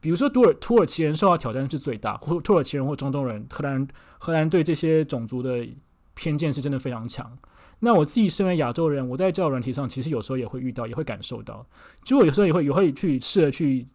[0.00, 5.66] 比如说土耳土耳其人受到挑战是最大，或土耳其人或中东人，荷兰人荷兰人对这些种族的
[6.12, 7.38] 偏见是真的非常强。
[7.80, 11.66] 那我自己身为亚洲人，我在交友软体上其实有时候也会遇到，也会感受到，
[12.02, 13.86] 就我有时候也会也会去试着去，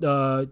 [0.00, 0.46] 呃，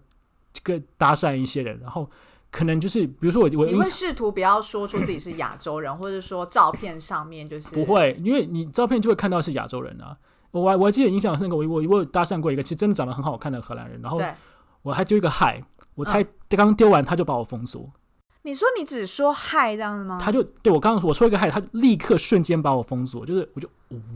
[0.55, 2.11] 这个搭讪一些人，然后
[2.51, 10.17] 可能就是比如说我我你会试图不要说出自己是亚洲人，或者说照片上面就是不会，因为你照片就会看到是亚洲人啊。
[10.53, 14.21] 我还我还记得印象深刻，我我我有搭讪过一个，其实真的长得很好看的荷兰人，然后
[14.83, 15.63] 我还丢一个嗨，
[15.95, 17.91] 我才刚丢完他就把我封锁，
[18.45, 20.19] 你说你只说嗨这样子吗？
[20.21, 23.69] 他就对我刚刚说我说一个嗨，他立刻瞬间把我封锁，就是我就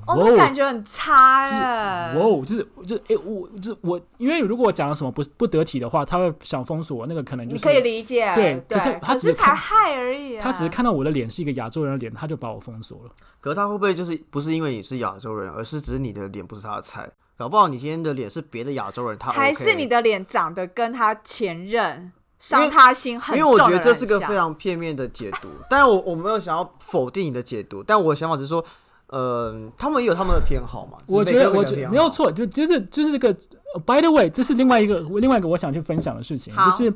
[0.04, 13.10] 哦，哇那感觉很差就是哎、哇哦，就是就是哎、我就是我，因为如果我讲了什么不不得体的话，他会想封锁我，那个可能就是可以理解，对对，可是他可是才只是看嗨而已、啊，他只是看到我的脸是一个亚洲人的脸，他就把我封锁了。
[13.40, 17.08] 可是他会不会就是不是因为你是亚洲人，而是只是你的脸不是他的菜？
[17.38, 28.64] 搞不好你今天的脸是别的亚洲人，他 OK, 还是你的脸长得跟他前任因伤为他心很因为我觉得这是个非常片面的解读， 但是我我没有想要否定你的解读，但我的想法只是说，
[29.08, 30.98] 呃，他们也有他们的偏好嘛。
[31.06, 32.30] 我觉得，我觉得没有错。
[32.30, 33.28] 就就是就是这个。
[33.74, 36.94] 呃 By the way，这是另外一个另外一个我想去分享的事情，就是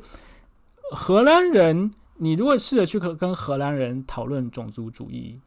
[0.92, 5.40] 荷兰人，你如果试着去跟跟荷兰人讨论种族主义，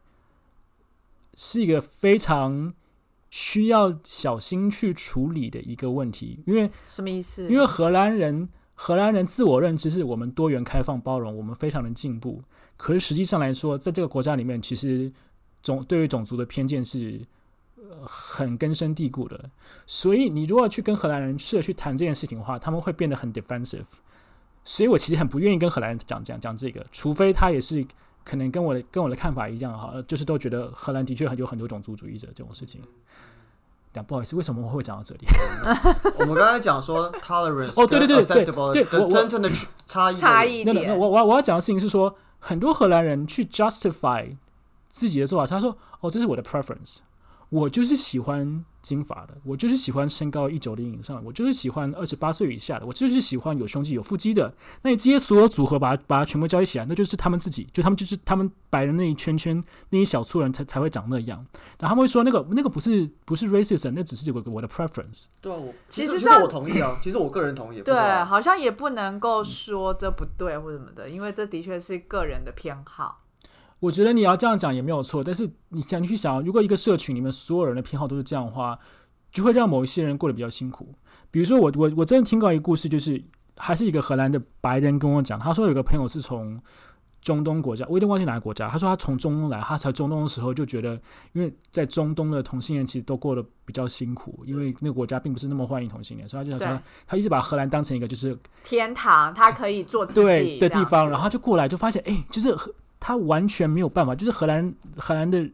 [1.34, 2.72] 是一个非常
[3.30, 7.48] 需要小心去处理的一个问题，因为什么意思？
[7.48, 12.42] 因为荷兰人荷兰人自我认知是我们多元、开放、包容，我们非常的进步。
[12.76, 15.10] 可是实际上来说，在这个国家里面，其实
[15.62, 17.20] 种对于种族的偏见是
[17.76, 19.48] 呃很根深蒂固的。
[19.86, 23.84] 所以你如果去跟荷兰人试着去谈这件事情的话，他们会变得很 defensive。
[24.64, 27.86] 所以我其实很不愿意跟荷兰人讲讲讲这个，除非他也是
[28.24, 32.80] 可能跟我的跟我的看法一样哈，就是都觉得荷兰的确很有很多种族主义者这种事情。
[33.94, 35.26] 讲不好意思，为什么我会讲到这里？
[36.18, 38.44] 我们刚才讲说 tolerance 哦对对对对
[38.84, 39.50] 对我我的真正的
[39.86, 44.36] 差 异差异那那点那我我我要讲的事情是说，很多荷兰人去 justify
[44.88, 46.98] 自己的做法，他说：“哦，这是我的 preference，
[47.54, 54.52] 我就是喜欢金发的，我就是喜欢身高一九零以上的，我就是喜欢二十八岁以下的，我就是喜欢有胸肌有腹肌的。
[54.82, 61.46] 那你这些所有组合把它把它全部交易起来，那就是他们自己，就他们就是他们白人那一圈圈那一小撮人才才会长那样。
[61.78, 65.26] 然后他们会说那个那个不是不是 racism，那只是我我的 preference。
[65.40, 67.80] 对啊，我其实其实我同意啊， 其实我个人同意。
[67.82, 73.20] 对，好像也不能够说这不对或什么的，因为这的确是个人的偏好。
[73.84, 78.78] 我觉得你要这样讲也没有错，但是你想你去想，如果一个社群里面所有人的偏好都是这样的话，
[79.30, 80.94] 就会让某一些人过得比较辛苦。
[81.30, 83.22] 比如说我我我真的听过一个故事，就是
[83.58, 86.58] 还是一个荷兰的白人跟我讲，他说有个朋友是从
[87.20, 90.98] 中东国家，我有点忘记哪个国家，他说他从中东来，他才中东的时候就觉得，
[91.34, 102.72] 因为在中东的同性恋其实都过得比较辛苦，因为那个国家并不是那么欢迎同性恋，所以他就对想他一直把荷兰当成一个就是天堂，他可以做自对己的地方，然后他就过来就发现，哎、就是荷
[103.06, 105.46] 他完全没有办法，就是荷兰荷兰的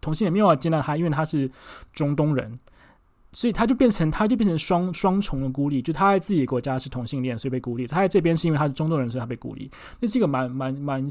[0.00, 1.48] 同性恋没有办法接纳他，因为他是
[1.92, 2.58] 中东人，
[3.30, 9.70] 所以他就变成他就变成双双重的孤立，就他在自己的国家是同性恋，所以被孤立；他在这边是因为他是中东人，所以他被孤立。
[10.00, 11.06] 那是一个蛮蛮蛮，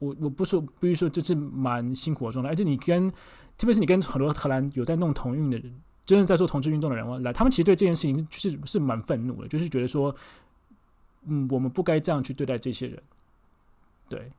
[0.00, 2.50] 我我不说，不是说就是蛮辛苦的状态。
[2.50, 3.08] 而且你跟，
[3.56, 5.72] 特别是你跟很多荷兰有在弄同运的人，
[6.04, 10.12] 真的在做同志运动的人来，他们其实对这件事情是是蛮愤怒的，就是觉得说，
[11.26, 13.00] 嗯，我们不该这样去对待这些人。
[14.08, 14.30] 对，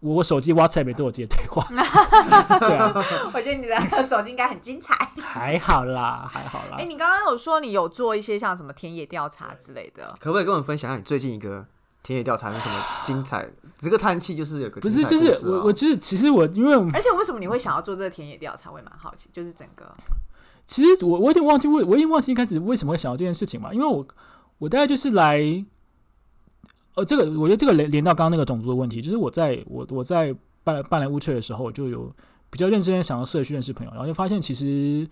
[0.00, 1.66] 我我手机 WhatsApp 都有接对话。
[1.70, 2.92] 对啊，
[3.32, 4.94] 我觉得你的手机应该很精彩。
[5.16, 6.76] 还好啦，还好啦。
[6.78, 11.64] 哎，你刚刚有说你有做一些像什么田野调查之类的，可不可以跟我们分享一下你最近一个
[12.02, 13.48] 田野调查有什么精彩？
[13.78, 18.70] 这个叹气就是有个不是，就是我我就是其实我因为而且为什么你会想要做这个田野调查？
[18.70, 19.94] 我也蛮好奇，就是整个
[20.66, 23.72] 其实我我有点忘记为我已经忘记一开始为什么会想到这件事情嘛？
[23.74, 24.06] 因为我
[24.58, 25.64] 我大概就是来。
[26.94, 32.12] 呃，这个我觉得这个连连到刚刚那个种族的问题，就是我在我我在办办来乌翠的时候，就有
[32.50, 35.08] 比较认真的想要社区认识朋友，然后就发现其实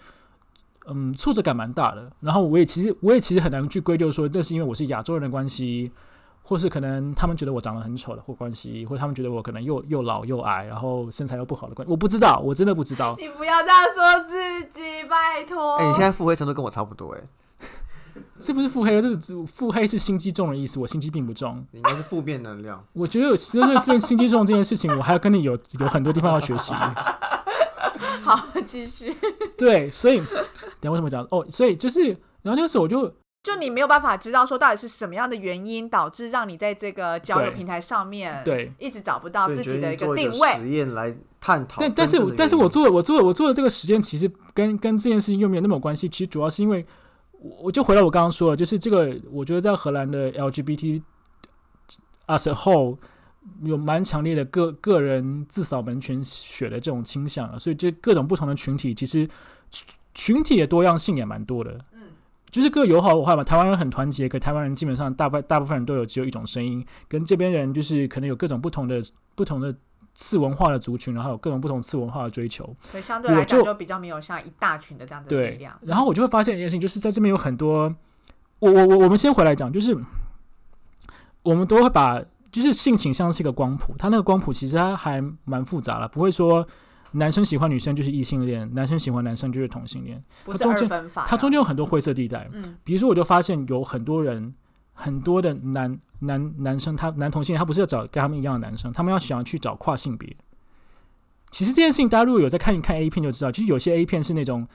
[0.86, 2.10] 嗯挫折感蛮大的。
[2.20, 5.90] 然后我也其实我也其实很难去归咎说这是因为我是亚洲人的关系，
[6.42, 13.14] 或是可能他们觉得我长得很丑的或关系，或者他们觉得我可能又又老又矮，然后身材又不好的关系，我不知道，我真的不知道。
[13.18, 15.76] 你不要这样说自己，拜托。
[15.76, 17.20] 哎，你现在腹黑程度跟我差不多哎。
[18.40, 20.78] 这不是腹黑，这是腹黑是心机重的意思。
[20.78, 22.85] 我心机并不重，你应该是负面能量。
[22.92, 26.72] 我觉得其实练心机重这件事情，我还要跟你有有很多地方要学习。
[28.22, 29.16] 好，继续。
[29.57, 30.22] 对，所以
[30.81, 31.44] 等为什么讲哦？
[31.50, 32.09] 所以就是，
[32.42, 40.52] 然后那个时候我就就你没有办法知道说到底是什么样的原因导致让你在这个交友平台上面对一直找不到自己的一个定位。
[40.59, 41.81] 实验来探讨。
[41.81, 46.09] 但但是但是我做的我做的我做的这个实验，其实跟跟这件事情又没有那么有关系。
[46.09, 46.87] 其实主要是因为。
[47.40, 51.03] 我我就回到我刚刚说的，就是这个，我觉得在荷兰的 LGBT
[52.27, 52.96] as a whole
[53.62, 59.29] 有蛮强烈的个个人自扫门前雪的这种倾向啊，所以这各种不同的群体，其实
[60.14, 61.79] 群体的多样性也蛮多的。
[62.48, 69.02] 嗯，就是各友好的话嘛，台湾人很团结，可台湾人基本上大部大部分人都有只有一种声音，跟这边人就是可能有各种不同的
[69.34, 69.74] 不同的。
[70.14, 75.78] 次文化的族群，然后有各种不同次文化的追求，所以相对来讲就比较没有像一大群的这样的力量。
[75.82, 77.94] 然后我就会发现一件事情，就是在这边有很多，
[78.58, 79.96] 我我我我们先回来讲，就是
[81.44, 86.66] 我们都会把就是性倾向是一个光谱，它那个光谱其实它还蛮复杂的，不会说
[87.12, 92.49] 男生喜欢女生就是异性恋，男生喜欢男生就是同性恋，它中间它中间有很多灰色地带。
[92.53, 94.55] 嗯，比如说我就发现有很多人。
[95.01, 100.37] 很多的男男男生，他男同性，他不是要找跟他们一样的男生，他们要想要去找跨性别。
[101.53, 104.66] 其实这件事情，大家如果有在看一看 A 片就知道，其实有些 A 片是那种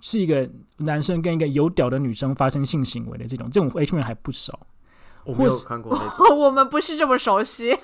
[0.00, 4.58] 是一个男生跟一个有屌的女生发生性行为的这种，这种 A 片还不少。
[5.24, 7.76] 我没有看过那种， 我们不是这么熟悉。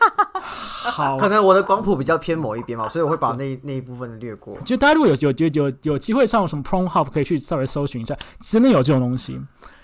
[0.92, 4.56] 好，可能我的光谱比较偏某一边嘛，所以我会把那那一部分略过。
[4.64, 9.40] 就大家如果有有有有有机会上什么 Prom Hub，可以去稍微搜寻一下，真的有这种东西。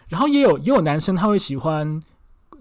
[0.08, 2.00] 然后也有也有男生他会喜欢，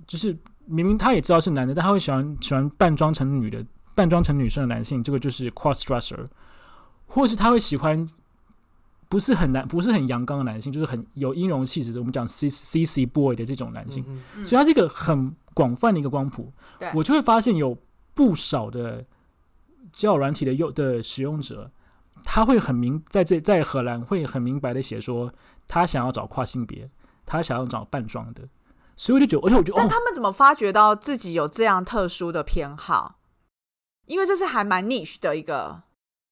[0.07, 6.25] 就是明明他也知道是男的，但他会喜欢喜欢扮装成女的，扮装成女生的男性，这个就是 cross dresser，
[7.05, 8.09] 或是他会喜欢
[9.09, 14.03] 不是很难不是很阳刚的男性，就是很有阴柔气质的，我们讲 c c c boy 的这种男性，
[14.43, 16.51] 所以他是一个很广泛的一个光谱。
[16.93, 17.77] 我就会发现有
[18.13, 19.05] 不少的
[19.91, 21.71] 交友软体的用的使用者，
[22.23, 25.33] 他会很明在这在荷兰会很明白的写说
[25.67, 26.89] 他想要找跨性别。
[27.27, 28.47] 他想要找半装的，
[28.95, 33.15] 所以我就觉得，而且我觉得，但他们怎么发觉到自己有这样特殊的偏好？
[34.05, 35.81] 因为这是还蛮 niche 的一个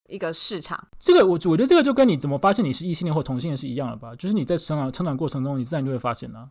[0.07, 0.87] 一个市场。
[0.99, 4.15] 这个我我觉得这个就跟你怎么发现你是异性恋或同性恋是一样的吧？
[4.15, 6.49] 就是你在成长成长过程中，你自然就会发现呢。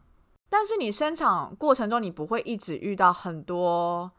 [0.49, 4.11] 但是你生长过程中，你不会一直遇到很多。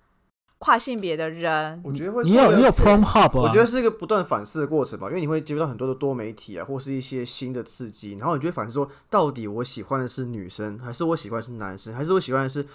[0.60, 12.66] 跨性别的人，我觉得会你有你有 prom hub，我觉得是一个不断反思的过程吧，因为你会接触到很多的多媒体啊，或是一些新的刺激，然后你就会反思说，到底我喜欢的是女生，还是我喜欢的是男生，还是我喜欢的是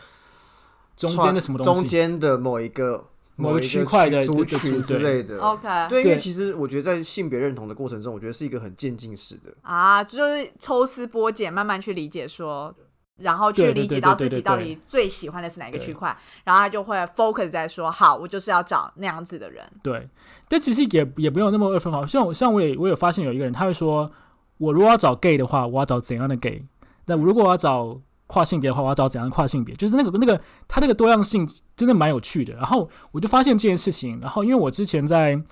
[0.98, 1.80] 中间的什么东西？
[1.80, 3.06] 中间的某一个
[3.38, 5.38] 某一个区块的族群之类的。
[5.38, 12.74] OK，对，因为其实我觉得在性别认同的过程中，我觉得是一个很渐进式的啊，就是抽丝剥茧，慢慢去理解说。
[13.20, 20.08] 然后去理解到自己到底最喜欢的是哪个区块，然后他就会 focus 在说：“好，我就是要找那样子的人。”对，
[20.48, 22.06] 但其实也也不用那么二分法。
[22.06, 24.08] 像我像我也我有发现有一个人，他会说
[24.58, 26.64] ：“我如果要找 gay 的话，我要找怎样的 gay？
[27.06, 29.74] 那如果我要找跨性别的话，我要找怎样跨性别？
[29.74, 34.20] 就是那个那个它那个多样性真的蛮有趣的。”然后我就发现这件事情。
[34.20, 35.42] 然后因为我之前在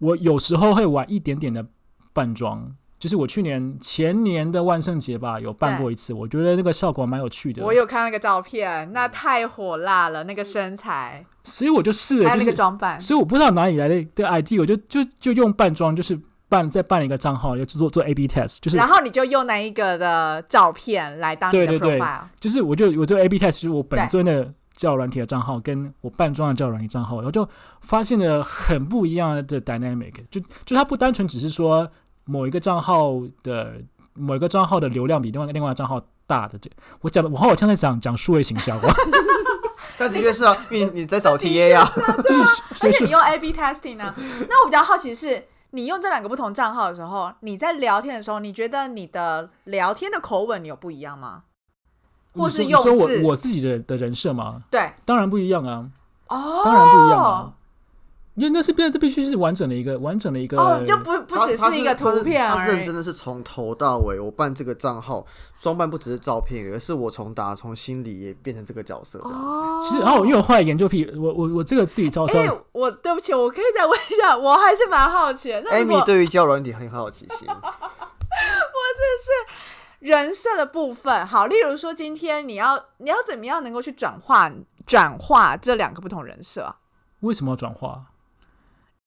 [0.00, 1.64] 我有时候会玩一点点的
[2.12, 2.68] 扮装。
[2.98, 7.60] 就是我去年前年的万圣节吧，有扮过一次，我觉得那个效果蛮有趣的。
[7.64, 11.26] 我有看那个照片，那太火辣了，那个身材。
[11.42, 13.00] 所以我就试了，那个装扮。
[13.00, 16.16] 所以我不知道哪里来的的 ID，我就就就用扮装，就是
[16.52, 21.98] 办再办一个账号，要做做 A B test，就是然后你就用那一个的照片来当你的对对对。
[21.98, 22.24] profile。
[22.38, 27.48] 就是我就我就 A B test，就是我本尊的教软体的账号跟我扮装的教软体账号，然后就
[27.80, 31.90] 发现了很不一样的 dynamic，就就它不单纯只是说
[32.26, 33.72] 某一个账号的
[34.14, 38.94] 某一个账号的流量比另外另外一个账号大的这，我讲的我好像在讲讲数位行销啊，
[39.96, 41.88] 但的确是啊，因为你在找 TA 呀、
[42.26, 44.14] 就是而且你用 A/B testing 呢？
[44.48, 45.42] 那我比较好奇的是，
[45.72, 51.42] 你用这两个不同账号的时候，你在聊天的时候，你觉得你的聊天的口吻你有不一样吗？
[52.34, 54.62] 或是用我我自己的的人设吗？
[54.70, 55.90] 对，当然不一样啊，
[56.28, 57.52] 哦，当然不一样啊。
[58.34, 65.26] 因为那是变，这必须是完整的一个完整的一个哦，就不不只是一个图片他是他认真的是从头到尾，我办这个账号
[65.60, 69.44] 装扮不只是照片，而是我从打从心里也变成这个角色这样子。
[69.46, 69.78] 哦。
[69.82, 75.60] 其实，然后因为我后来研究屁，我我我这个自己照照哎、我对不起，我可以再问一下，我还是蛮好奇的。
[75.60, 77.66] 那如 Amy 果对于交软体很好奇心， 我真
[79.20, 84.50] 是人设的部分，好，例如说今天你要你要怎么样能够去转化
[84.86, 86.76] 转化这两个不同人设啊？
[87.20, 88.06] 为什么要转化？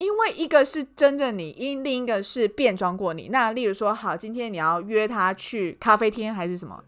[0.05, 3.29] 因为一个是真正你，因另一个是变装过你。
[3.29, 6.79] 那例如说，好，今天你要约他去咖啡厅还是什么，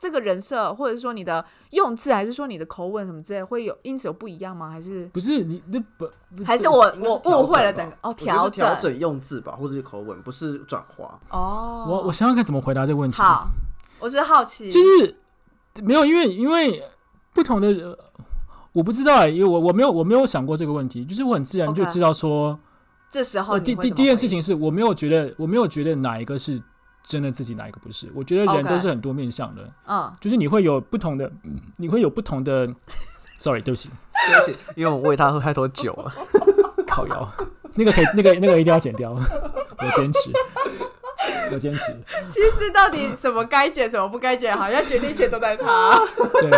[0.00, 4.68] 这个人设或者是说你的用字，还是说你的口吻什么之类，会有因此有不一样吗？
[4.70, 6.10] 还是不是你那不
[6.44, 11.20] 还是我我误会了整个哦调整整用字吧，或者是口吻，不是转化。
[11.30, 11.86] 哦？
[11.88, 13.16] 我我想想看怎么回答这个问题。
[13.22, 13.46] 好，
[14.00, 15.16] 我是好奇，就是
[15.80, 16.82] 没有，因为因为
[17.32, 17.98] 不同的，呃
[18.78, 22.56] 我不知道哎、因为我我没有我没有想过这个问题，就是我很自然就知道说，
[23.10, 26.62] 这时候第第第一件事情是我没有觉得我没有觉得哪一个是
[27.02, 28.08] 真的自己，哪一个不是。
[28.14, 31.28] 我觉得人都是很多面相的，嗯，就是你会有不同的，
[31.76, 32.68] 你会有不同的。
[33.40, 33.88] Sorry，对不起，
[34.30, 36.12] 对不起，因为我喂他喝太多酒了。
[36.86, 37.28] 烤腰，
[37.74, 40.30] 那个可以，那个那个一定要剪掉，我坚持，
[41.52, 41.96] 我坚持。
[42.30, 45.98] 其实到底什么该剪，什么不该剪，好像决定权都在他。
[46.40, 46.50] 对，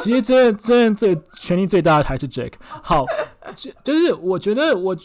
[0.00, 2.54] 其实真的真的最权力最大的还是 Jake。
[2.82, 3.06] 好，
[3.56, 4.96] 就就是我觉得我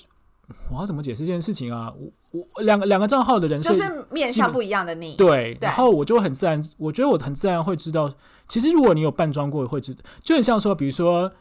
[0.69, 1.91] 我要怎么解释这件事情啊？
[2.31, 5.15] 我我两个两个账号的人设就是面向不一样的你。
[5.15, 8.13] 对，对然后我就很自然，我觉得我很自然会知道，
[8.47, 11.31] 其实如果你有扮装过，会知就很像说，比如说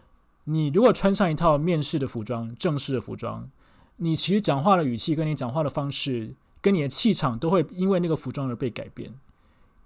[0.44, 3.48] 你如果穿上一套面试的服装、正式的服装，
[3.96, 6.34] 你其实讲话的语气跟你讲话的方式，
[6.66, 9.14] 跟你的气场都会因为那个服装而被改变。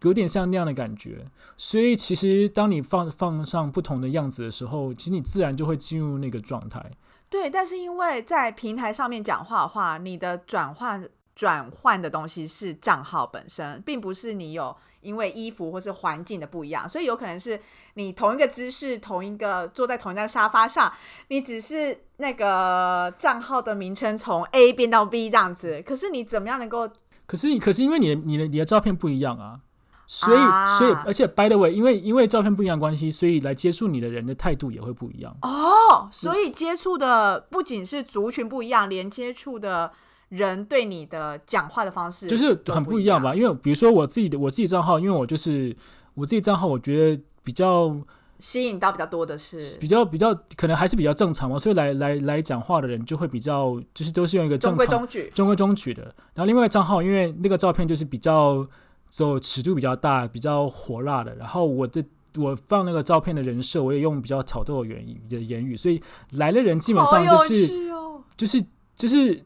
[0.01, 1.27] 有点像那样的感觉，
[1.59, 6.83] 所以其实当你放放上不同的样子的时候，其实你自然就会进入那个状态。
[7.29, 11.07] 对，但是因为在平台上面讲话的话，你的转换
[11.37, 17.61] 转换的东西是账号本身，并不是你有因为衣服或是环境的不一样，所以有可能是
[17.95, 20.93] 你同一个姿势、同一个坐在同一张沙发上，
[21.29, 26.89] 你只是那个账号的名称从 A 变到 B 这样子，可是你怎么样能够
[27.27, 29.61] 可是你可是因为你的你的你的照片不一样啊，
[30.07, 35.37] 所以、啊所以而且 by the way，因为因为照片不一样关系，所以来接触你的人的态度也会不一样。
[35.43, 39.93] 哦，所以接触的不仅是族群不一样，连接触的
[40.31, 43.35] 人对你的讲话的方式就是很不一样吧。
[43.35, 45.77] 因为比如说我自己的我自己账号，因为我就是
[46.15, 47.97] 我自己账号，我觉得比较
[48.41, 55.31] 吸引到比较多的是比较比较可能还是比较正常嘛，所以来来来讲话的人就会比较就是都是用一个中正常规中矩。
[55.35, 56.03] 中规中矩的。
[56.35, 58.67] 然后另外一个账号，因为那个照片就是比较
[59.11, 62.05] 就尺度比较大、比较火辣的，然后我的。
[62.39, 66.01] 我放那个照片的人设，我也用比较挑逗的言语的言语，所以
[66.35, 68.65] 来的人基本上就是哦就是
[68.95, 69.45] 就是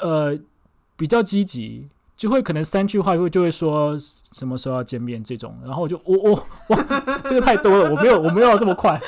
[0.00, 0.38] 呃
[0.96, 6.84] 比较积极，就会可能三句话就会就会说什么时候要见面这种，然后我就我我 哇
[7.24, 9.00] 这个太多了，我没有我没有要这么快。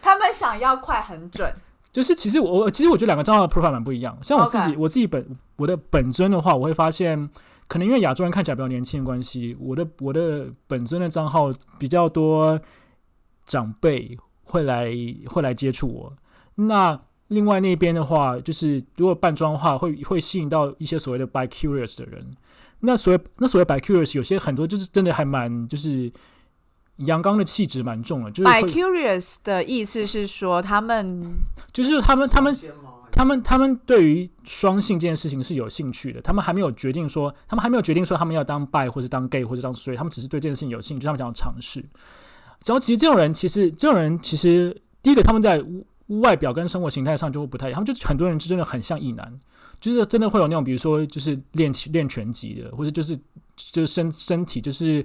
[0.00, 1.52] 他们想要快很准，
[1.92, 4.16] 就是其实我其实我觉得两个账号的 profile 蛮不一样。
[4.22, 7.30] 像我自己我自己本我的本尊的话，我会发现
[7.68, 12.60] 可能因为亚洲人看起来比较年轻的关系，我的我的本尊的账号比较多
[13.46, 14.92] 长辈会来
[15.26, 16.12] 会来接触我。
[16.54, 17.00] 那
[17.32, 22.24] 另外那边的话，就是如果扮装的话，会会吸引到一些所谓的 bi curious 的人。
[22.80, 26.12] 那所谓那所谓 bi curious，有些很多就是真的还蛮就是
[26.96, 31.34] 阳刚的气质蛮重的，就是 By curious 的意思是说，他们
[31.72, 32.56] 就是他们他们
[33.10, 41.80] 他们他们对于双性这件事情是有兴趣的，他们还没有决定说，他们还没有决定说他们要当 bi 或者当 gay 或者当 straight，他们只是对这件事情有兴趣，他们想要尝试。
[42.66, 45.62] 然后其实这种人，其实这种人其实第一个他们在
[46.20, 49.40] 外表跟生活形态上就会不太一样，他们就很多人就真的很像异男，
[49.80, 53.16] 就是真的会有那种比如说就是练练拳击的，或者就是
[53.56, 55.04] 就是身身体就是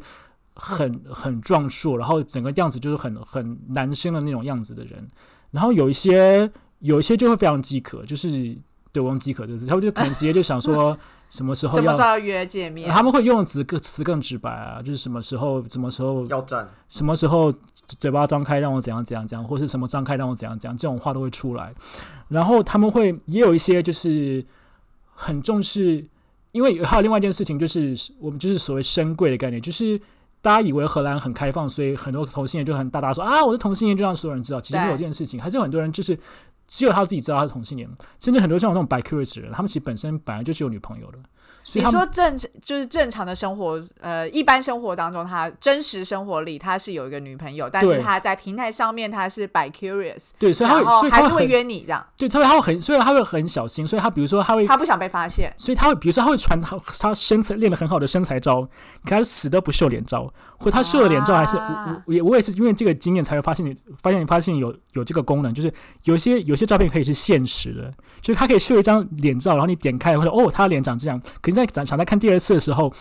[0.53, 5.07] 很很壮硕，然后整个样子就是很很男生的那种样子的人，
[5.51, 6.51] 然后有一些。
[6.81, 8.55] 有一些就会非常饥渴，就是
[8.91, 10.95] 对我用饥渴这个字，他们就可能直接就想说
[11.29, 12.89] 什么时候要什么时候约见面？
[12.89, 17.53] 他们会用词更词更直白啊，就是什么时候、什么时候、要站，什么时候
[17.99, 21.73] 嘴巴张开让我怎样怎样怎样，或是什么张开让我怎样怎样，这种话都会出来。
[22.29, 24.45] 然后他们会也有一些就是
[25.13, 26.05] 很重视，
[26.51, 29.99] 因为还有另外一件事情，就是我们就是所谓深贵的概念，就是。
[30.39, 34.61] 大家以为荷兰很开放，所以很多同性恋就很大大说啊，我是同性恋，就让所有人知道。
[34.61, 36.17] 其实没有这件事情，还是有很多人就是
[36.67, 37.89] 只有他自己知道他是同性恋。
[38.19, 41.17] 甚至很多像我这种 bicurious 的人，他们其实本身本来就是有女朋友的。
[41.63, 55.53] 所以你说正就是正常的生活，呃，一般生活当中，他真实生活里他是有一个女朋友，但是他在平台上面他是 by curious，对，所以他会，还是会约你这样，对，他会他会很，所以他会很小心，所以他比如说他会，他不想被发现。
[55.57, 58.61] 所以他会，比如说他会传他他身材练得很好的身材照，
[59.03, 65.71] 可他死都不秀脸照，或他秀了脸照还是、啊我我也我也是因为这个经验才会发现你发现你发现有有这个功能，就是
[66.03, 72.91] 有些有些照片可以是现实的，就是他可以秀一张脸照，然后你点开或者哦他的脸长这样，可是在想想在看第二次的时候，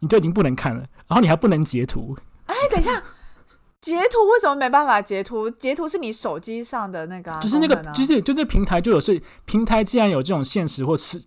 [0.00, 3.02] 你就已经不能看了，然后你还不能截图，哎，等一下，
[3.80, 5.48] 截图为什么没办法截图？
[5.48, 11.18] 截图是你手机上的那个、啊，就是那个啊就是就这平台就有是平台既然有这种现实或私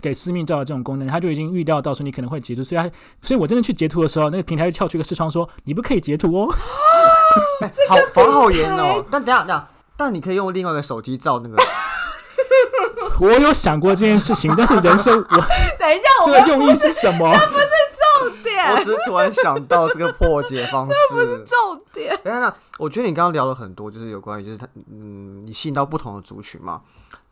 [0.00, 2.90] 给私密照的这种功能，它就已经预料到说你可能会截图，所以它
[3.20, 6.48] 所以我真的去截图的时候，那个平台就跳出一个视窗说你不可以截图哦。
[7.60, 9.04] 哎 好防好严哦。
[9.10, 11.56] 但等一下等下，但你可以用另外一个手机照那个，
[13.20, 15.36] 我有想过这件事情，但是人生我
[15.78, 17.30] 等一下，我这个用意是什么？
[18.18, 20.92] 重点我只是突然想到这个破解方式。
[21.46, 22.18] 重点。
[22.22, 26.82] 等一下，那我觉得你刚刚聊了很多，就是有关于就是他，嗯，你吸引到不同的族群嘛，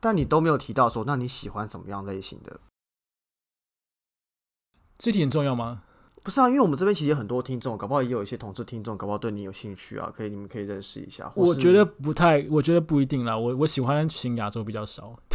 [0.00, 2.58] 但你都没有提到说，那你喜欢怎么样类型的？
[4.98, 5.82] 这题很重要吗？
[6.24, 11.30] 不是啊，因为我们这边其实有很多听众，搞不好也有一些同志听众，搞不好对你有兴趣啊，可以你们可以认识一下。
[11.36, 13.38] 我觉得不太，我觉得不一定啦。
[13.38, 15.14] 我我喜欢型亚洲比较少。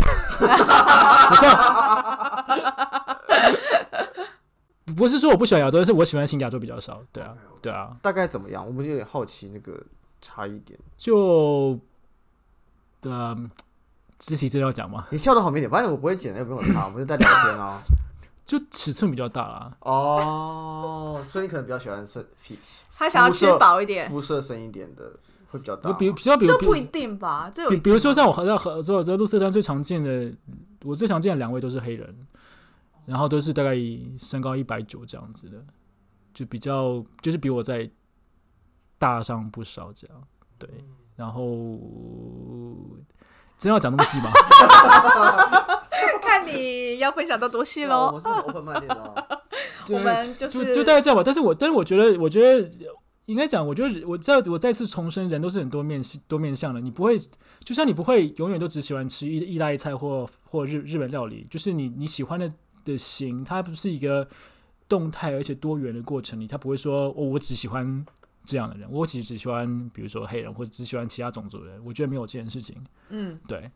[4.95, 7.01] 不是说我不喜欢亚洲，但是我喜欢新亚洲比较少。
[7.11, 7.95] 对啊，对啊。
[8.01, 9.81] 大概怎么样，我们就有点好奇那个
[10.21, 10.77] 差异点。
[10.97, 11.79] 就
[13.01, 13.37] 呃，
[14.19, 15.07] 这题真的要讲吗？
[15.09, 17.81] 你笑的好没点，反正我不会剪，又不用擦， 我们就在聊天啊。
[18.43, 19.71] 就尺寸比较大啦。
[19.79, 22.57] 哦，所以你可能比较喜欢是 peach
[22.97, 25.13] 他想要吃饱一点，肤色深一点的，
[25.49, 25.93] 会比较大。
[25.93, 27.49] 比比较比比这不一定吧？
[27.53, 30.33] 这比比如说像我和在合作在鹿特丹最常见的，
[30.83, 32.13] 我最常见的两位都是黑人，
[33.06, 33.76] 然后都是大概
[34.20, 35.64] 身高一百九这样子的，
[36.34, 37.89] 就比较就是比我在
[38.97, 40.24] 大上不少这样。
[40.58, 40.70] 对，
[41.16, 41.80] 然后
[43.58, 44.32] 真要讲那么细吗？
[46.22, 48.08] 看你要分享到多细喽。
[48.14, 49.28] 我们是 open minded 的
[49.89, 51.24] 我们就就是就大概这样吧。
[51.26, 52.70] 但是我但是我觉得，我觉得
[53.26, 56.80] 应该讲，我觉得我再我再次重申，人都是很多面多面向的。
[56.80, 57.18] 你不会，
[57.64, 62.52] 就像你不会永远都只喜欢吃意意大利菜或或日日本料理，就是你你喜欢的
[62.84, 64.27] 的心，它不是一个
[64.88, 68.05] 动态而且多元的过程里，他不会说哦，我只喜欢。
[68.43, 71.79] 这样的人，我其实只喜欢，比如说黑人，或者只喜欢其他种族的人。
[71.86, 72.75] 我觉得没有这件事情。
[73.09, 73.69] 嗯，对，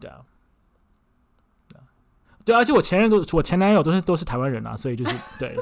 [0.00, 0.18] 对啊，
[1.68, 1.84] 对啊，
[2.44, 5.56] 对啊，而且我前任都，我前男友都是都是台湾人啊，所以就是 对，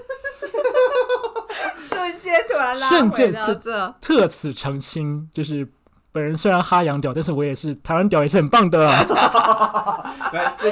[1.76, 5.70] 瞬间突然拉瞬间这，特此澄清，就是
[6.12, 8.78] 本人虽然哈洋屌，但是我也是台湾屌，也是很棒的。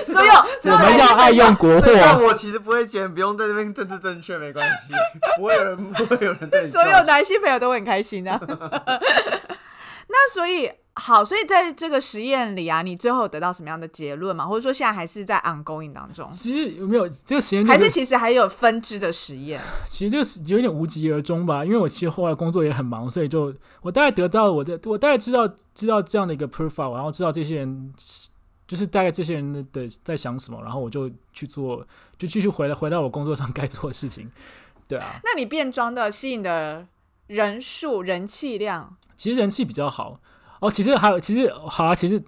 [0.06, 1.90] 所有所有我们要爱用国货，
[2.26, 4.94] 我其实不会剪，不用在这边政治正确，没关系，
[5.36, 8.40] 不会有人不会有人对所有男性朋友都会很开心的、
[10.08, 14.44] 那所以好，所以在这个实验里啊，你最后得到什么样的结论吗？
[14.44, 19.60] 或者说现在还是在 ongoing 当中，其实有没有这个实验、还是其实还有分支的实验？
[19.86, 27.92] 其实这个是有点无疾而终吧，因为我其实后来工作也很忙，所以就我大概得到我的，我大概知道知道这样的一个 profile，然后知道这些人
[28.66, 31.86] 就是大概这些人的的在想什么，然后我就去做，
[32.18, 34.30] 就继续回来回到我工作上该做的事情。
[34.88, 36.86] 对啊，那你变装的吸引的
[37.28, 40.18] 人数、人气量，其实人气比较好
[40.60, 40.70] 哦。
[40.70, 42.22] 其实还有，其实好啊，其实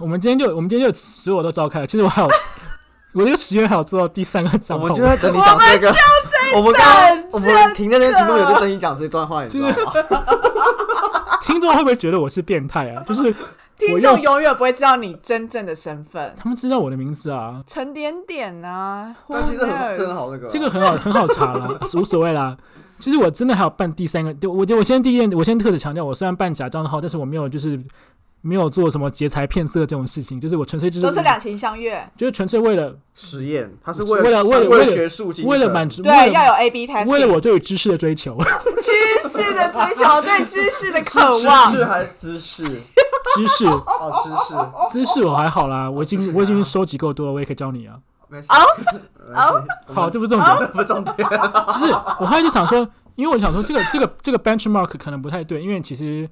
[0.00, 1.86] 我们今天就我们今天就所有都召开了。
[1.86, 2.28] 其实我还有
[3.12, 5.92] 我这个实验还有做到第三个账号，我们就在等你讲这个，
[6.56, 9.74] 我们刚刚我们停在那个题目有就等你讲这段话，你知道吗？
[11.40, 13.02] 听众会不会觉得我是变态啊？
[13.08, 13.34] 就是
[13.78, 16.34] 听众永远不会知道你真正的身份。
[16.36, 22.56] 他们知道我的名字啊，陈点点啊，但其实很好那个啊，这个很好很好查啦，无所谓啦。
[22.98, 27.80] 其实我真的还有办第三个，就我就我先第一件，我先特此强调，我虽然办假账号，但是我没有就是
[28.40, 38.38] 没有做什么劫财骗色这种事情，就是我纯粹就是都是两情相悦，就是纯粹为了实验，他是为为了为了为为了学术为了满足，对，要有 A B test，为了我对于知识的追求。
[39.20, 42.64] 知识的追求，对知识的渴望知，识还是姿势？
[43.36, 44.30] 知识哦，知
[45.00, 47.96] 识，知识我还好啦，我已经我已经啊收集够多了，我也可以教你啊。
[48.48, 49.34] 哦？
[49.34, 49.64] 哦？
[49.92, 51.16] 好，这不是重点，不重点。
[51.68, 56.28] 就是我后来就想说，因为我想说这个这个这个 benchmark 可能不太对，因为其实因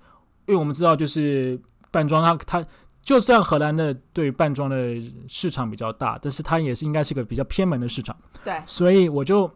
[0.49, 1.59] 为我们知道就是
[1.91, 2.67] 扮装它它
[3.03, 4.97] 就算荷兰的对扮装的
[5.29, 9.51] 市场比较大，但是它也是应该是个比较偏门的市场，对，所以我就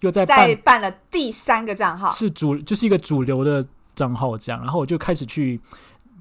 [0.00, 3.64] 又在再办办了第三个账号，是主就是一个主流的
[3.94, 5.60] 账号这样，然后我就开始去。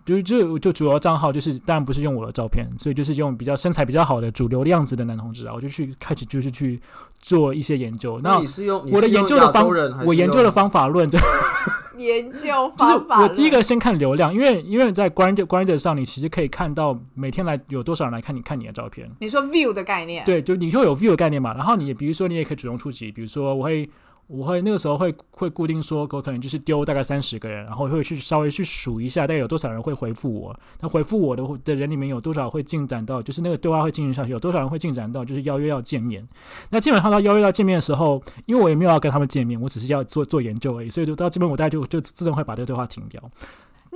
[0.08, 6.80] 就就就主要账号就是，当然不是用我的照片，所以就是用比较身材比较好的主流的样子的男同志啊，我就去开始就是去
[7.20, 8.18] 做一些研究。
[8.24, 9.68] 那那你是用我的研究的方，
[10.05, 11.20] 我研究的方，法论，就
[11.97, 19.12] 研究 方法就是我第一个先看流量，因为因为在 Grinder Grinder 上，你其实可以看到每天来有多少人来看你看你的照片。
[19.20, 21.53] 你说 view 的概念，对，就你就有 view 的概念嘛。
[21.53, 23.89] 然后你也比如说你也可以主动出击，比如说我会
[24.28, 30.58] 我会那个时候会会固定说，我可能就是丢大概三十个人，然后会去稍微去数一下，大概有多少人会回复我。
[30.82, 36.28] 那回复我的的人里面有多少会进展到，就是那个对话会进行下去，有多少人会进展到就是邀约要见面。
[36.70, 43.24] 那基本上到邀约到见面的时候，因为我也没有要跟他们见面，我只是要做做研究而已，所以就到这边我大概就就自动会把这个对话停掉。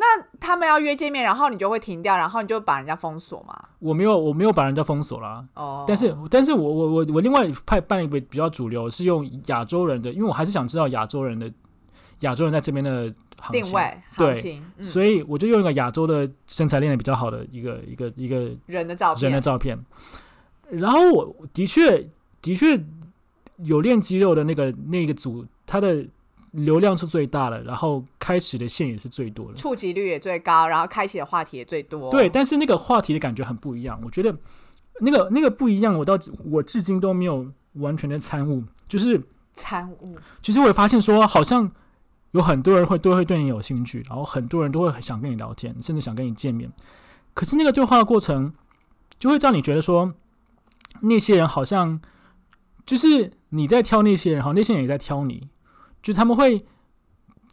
[0.02, 3.56] 那他们要约见面，然后你就会停掉，然后你就把人家封锁嘛？
[3.78, 11.52] 我没有我没有把人家封锁啦，哦，但是，但是我我我我另外派办一个比较主流是用亚洲人的，因为我还是想知道亚洲人的
[12.22, 19.78] 亚洲人在这边的行情，定位对行情，嗯，所以我就用一个亚洲的身材练得比较好的一个一个一个人的照片，人的照片，
[20.72, 22.10] 然后我的确
[22.42, 22.84] 的确
[23.58, 26.04] 有练肌肉的那个那个组，他的
[26.52, 32.12] 流量是最大的，然后开始的线也是最多的，触及率也最高，然后开启的话题也最多。
[32.12, 34.00] 对，但是那个话题的感觉很不一样。
[34.04, 34.36] 我觉得
[35.00, 38.64] 那个那个不一样，我到我至今都没有完全的参悟。
[38.88, 39.22] 就是
[39.54, 41.72] 参悟，其实我也发现说，好像
[42.32, 46.70] 有很多人会都会对你有兴趣，然后很多人都会想跟你聊天，甚至想跟你见面。
[47.34, 48.54] 可是那个对话的过程，
[49.18, 50.14] 就会让你觉得说，
[51.00, 52.02] 那些人好像
[52.86, 55.48] 就是你在挑那些人，好像那些人也在挑你，
[56.02, 56.66] 就他们会。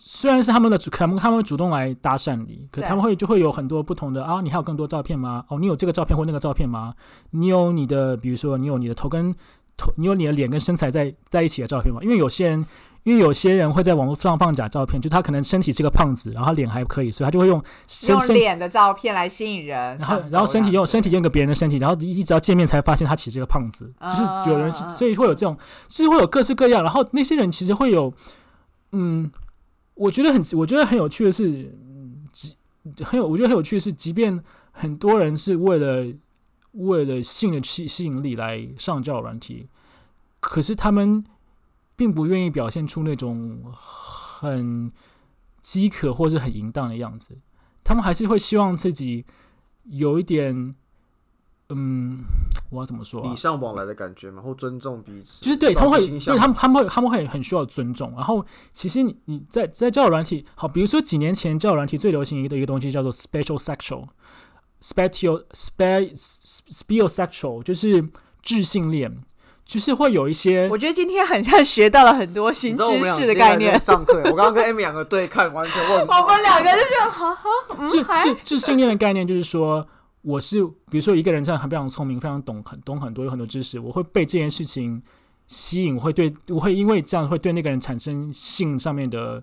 [0.01, 5.45] 虽然是他们的主，可能他们会主动来搭讪你，可他们会就会有很多不同的啊，你还有更多照片吗？
[5.49, 6.95] 哦，你有这个照片或那个照片吗？
[7.33, 9.35] 你有你的，比如说你有你的头跟
[9.77, 12.01] 头，你有你的脸跟身材在在一起的照片吗？
[12.01, 12.65] 因为有些人，
[13.05, 17.63] 因为有些人会在网络上放假照片，就他可能身体是个胖子，然后他脸还可以，所以他就会用
[18.09, 25.57] 用脸的照片来吸引人，然后然后身体用身体用个别人的身体，然后一一直到见面才发现他其实是个胖子，就是有人，所以会有这种，
[25.89, 28.13] 就是会有各式各样，然后那些人其实会有，
[28.93, 29.31] 嗯，
[29.95, 32.57] 我觉得很我觉得很有趣的是，嗯，即
[33.05, 34.43] 很有我觉得很有趣的是，即便
[34.73, 36.07] 很多人是为了
[36.73, 39.69] 为了性的吸吸引力来上交软体，
[40.41, 41.25] 可是他们
[41.99, 44.93] 并不愿意表现出那种很
[45.61, 47.37] 饥渴或是很淫荡的样子，
[47.83, 49.27] 他们还是会希望自己
[49.83, 50.77] 有一点，
[51.71, 52.21] 嗯，
[52.71, 53.37] 我要怎么说、啊礼？
[53.37, 58.13] 尚往来的感觉嘛，或尊重彼此，就是对他们会，对他们他们会他们会很需要尊重。
[58.13, 68.09] 然后其实你你在在交友软体，好，比如说几年前交友软体最流行的一个东西叫做 special sexual，special spe speo sexual 就是
[68.41, 69.25] 智性恋，
[69.69, 73.79] 就是会有一些我觉得今天很像学到了很多新知识的概念。
[73.79, 79.87] 上课，我刚刚跟 Amy 两个对看，完全问 我们两个就觉得，哈哈，智嗯，还智智性恋的概念就是说，
[80.23, 85.03] 我是比如说一个人真的很非常聪明，非常懂很懂很多有很多知识，我会被这件事情
[85.47, 89.43] 吸引，我会对我会因为这样会对那个人产生性上面的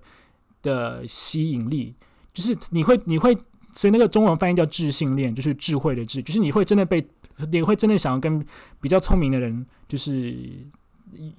[0.63, 1.93] 的吸引力，
[2.33, 3.37] 就是你会你会，
[3.73, 7.07] 所以那个中文翻译叫智性恋，就是智慧的智，就是你会真的被
[7.51, 8.45] 你会真的想要跟
[8.79, 10.35] 比较聪明的人，就是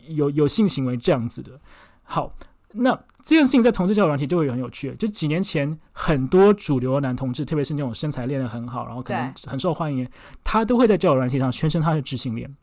[0.09, 1.61] 有有性行为这样子的。
[2.03, 2.33] 好，
[2.73, 2.95] 那
[3.25, 4.93] 这件事情在同志交友软体就会很有趣。
[4.95, 10.09] 就几年前，很多主流的男同志，特别是那种身材练得很好，然后可能很受欢迎，
[10.45, 12.55] 他都会在交友软体上宣称他是智性恋。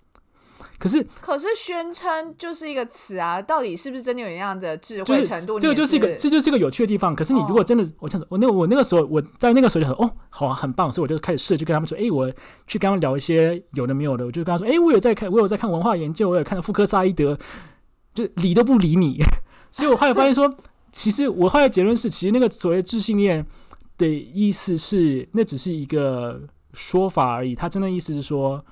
[0.83, 5.57] 可是可是宣称就是一个词啊，到底是不是真的有那样的智慧程度？
[5.57, 7.15] 这个就是一个这就是一个有趣的地方。
[7.15, 12.29] 可是你如果真的，我想说，我那我那个时候我在那个时候就说，哦，好啊，很棒，所以我就开始试着去跟他们说，诶，我
[12.67, 17.37] 去跟他们聊一些有的没有的，我就跟他说，诶，我有在看，我有在看文化研究，我有看到福克萨伊德，
[18.13, 19.19] 就理都不理你。
[19.71, 20.53] 所以我后来发现说，
[20.91, 23.45] 其实我后来结论是，其实那个所谓自信恋
[23.97, 26.41] 的意思是，那只是一个
[26.73, 27.55] 说法而已。
[27.55, 28.65] 他真的意思是说，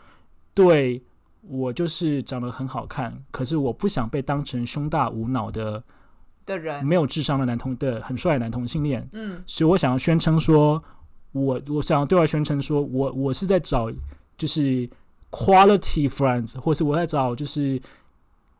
[0.53, 1.01] 对
[1.41, 5.83] 我就是长得很好看，可是我不想被当成胸大无脑的。
[6.43, 10.83] 的人，没有智商的男同的很帅的男同性恋，嗯，所以我想要宣称说，
[11.33, 13.91] 我我想要对外宣称说我我是在找
[14.35, 14.89] 就是
[15.29, 17.79] quality friends，或是我在找就是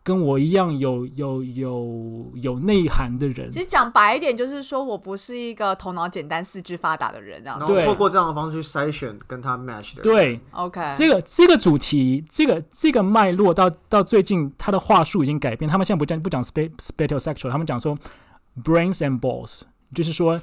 [0.03, 3.59] 跟我一样有有有有内涵的人其。
[3.59, 7.59] 实讲白一点，就是说我不是一个头脑简单、四肢发达的人，这样。
[7.59, 10.03] 然后对透过这样的方式去筛选跟他 match 的人。
[10.03, 15.69] 对，OK，这个这个主题，这个这个脉络到到最近，他的话术已经改变。
[15.69, 17.95] 他们现在不讲不讲 spe spatial，他们讲说
[18.63, 19.61] brains and balls，
[19.93, 20.41] 就是说你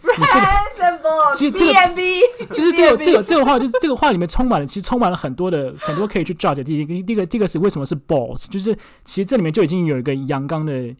[0.76, 0.87] 这个
[1.34, 1.72] 其实这个
[2.54, 6.64] 就是这个这个这个话，就是这个话里面充满了，其实充满了很多的很多可以去 judge 的。
[6.64, 10.94] 第一个第一个第一个是为什么是 boss，就是其实这里面就已经有一个阳刚的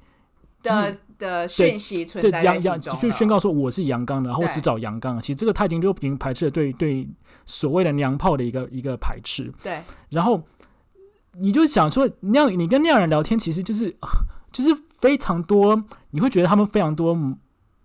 [0.63, 5.23] 的的讯息存在在阳阳心中去宣告说我是阳刚的，然后我只找阳刚的。
[5.23, 7.09] 其实这个他已经就已经排斥了对对
[7.45, 9.53] 所谓的娘炮的一个一个排斥。
[9.63, 9.81] 对，
[10.11, 10.43] 然后
[11.41, 13.97] 你就想说，那样你跟那样人聊天，其实就是
[14.53, 17.17] 就是非常多，你会觉得他们非常多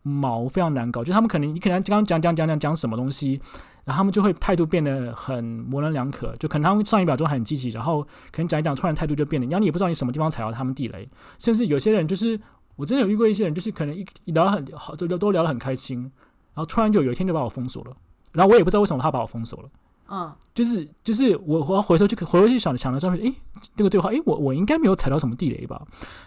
[0.03, 1.03] 毛，非常难搞。
[1.03, 3.41] 就他们可能你可能刚刚讲讲讲讲讲什么东西，
[3.83, 6.35] 然后他们就会态度变得很模棱两可。
[6.37, 11.09] 就可能他们上一秒钟还很积极，然后可能讲一讲，突然态度就变了，然后你也不知道你什么地方踩到他们地雷。
[11.39, 12.39] 甚至有些人就是
[12.75, 17.95] 我真的有遇过一些人，就是可能一一聊很好，都都聊得很开心，然后突然就有一天就把我封锁了，
[18.31, 19.69] 然后我也不知道为什么他把我封锁了。
[20.09, 23.33] 嗯，就是就是我我要回头去回头去想想了照片，诶，
[23.77, 25.81] 那个对话，诶，我我应该没有踩到什么地雷吧？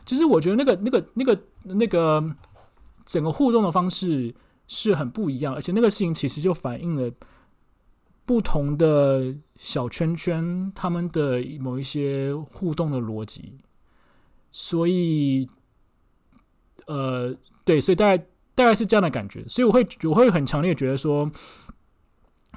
[0.05, 2.25] 就是我觉得那个那个那个那个
[3.07, 4.35] 整个互动的方式
[4.67, 7.11] 是很不一样，而且那个事情其实就反映了
[8.27, 13.61] 不同的小圈圈他们的某一些互动的逻辑，
[14.51, 15.49] 所以
[16.87, 17.35] 呃，
[17.65, 21.31] 对，所以大概大概是这样的感觉，所以我会我会很强烈觉得说。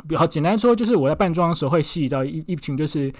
[0.07, 3.11] 比较简单说，就是我在扮装的时候会吸引到一一群就是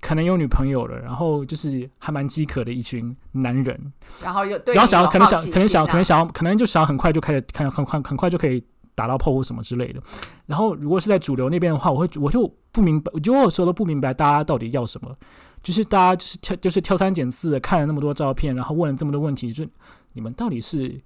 [0.00, 3.92] 可能有女朋友了，然后就是还蛮饥渴的一群男人，
[4.22, 8.62] 然后又对然后想要可能想可能想可能想要可能就想要很快就开始看很快很快就可以
[8.94, 10.00] 打到炮或什么之类的。
[10.46, 15.16] 然后如果是在主流那边的话，我会我就不明白，我就有时候都不明白大家到底要什么，
[15.62, 19.66] 就是大家就是挑就是挑三拣四的看了那么多照片，然后问了这么多问题，就
[20.12, 21.00] 你们到底是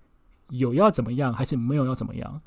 [0.49, 2.41] 有要怎么样，还是没有要怎么样？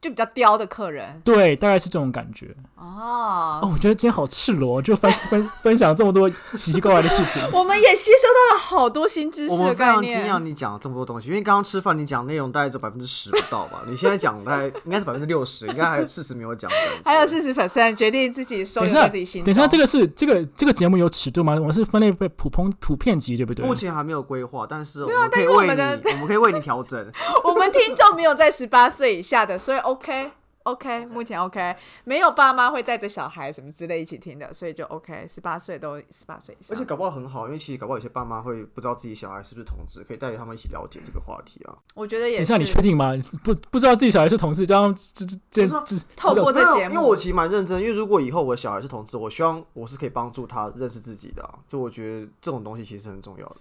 [0.00, 2.54] 就比较刁的客人对，大概是这种感觉。
[2.76, 3.58] 哦。
[3.62, 7.42] 哦，我觉得今天好赤裸，就分分分享这么多奇奇怪怪的事情。
[7.52, 10.32] 我们也吸收到了好多新知识非常惊念。
[10.32, 13.82] 讶你讲了这么多东西，因为刚刚吃饭你讲内容大概只有百分之十不到吧？
[13.88, 16.76] 你现在讲大概应该是百分之六十，应该还有四十没有讲的。
[17.04, 19.52] 还有四十 percent 决定自己收一下自己心中。
[19.52, 21.54] 等一下，这个是这个这个节目有尺度吗？
[21.54, 23.66] 我们是分类被普通普遍级，对不对？
[23.66, 26.98] 目前还没有规划，但是我们可以为你，但是我们的我们可以为你调整。
[27.42, 30.30] 我们听众没有在十八岁以下的，所以 OK
[30.64, 31.74] OK，目前 OK，
[32.04, 36.76] 没有爸妈会带着小孩什么之类一起听的，所以就 OK，十八岁都十八岁以上。
[36.76, 41.72] 而且搞不好很好，因为其实搞不好有些爸妈会不知道自己小孩是不是同志，可以带着他们一起了解这个话题啊。
[41.94, 42.36] 我觉得也是。
[42.38, 43.14] 等一下，你确定吗？
[43.42, 51.48] 不不知道自己小孩是同志，这样这这这透过这节目因为我其实蛮认真，因为如果以后我的小孩是同志，我希望我是可以帮助他认识自己的、啊。
[51.66, 53.56] 就我觉得这种东西其实很重要的。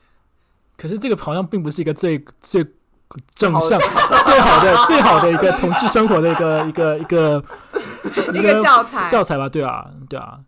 [0.75, 2.67] 可是这个好像并不是一个最最
[3.33, 7.41] 正向、最好的、最好的一个同志生活的一个 一个一个
[8.33, 9.47] 一个教材教材吧？
[9.47, 10.39] 对啊，对啊，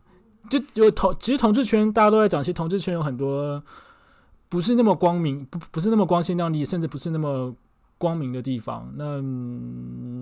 [0.50, 3.64] 就有同其实同志圈大家都在讲，其实同志圈有很多
[4.50, 7.56] 不是那么光明，不不是那么光鲜亮丽，甚至不是那么
[7.98, 8.92] 光明的地方。
[8.98, 10.20] 那嗯，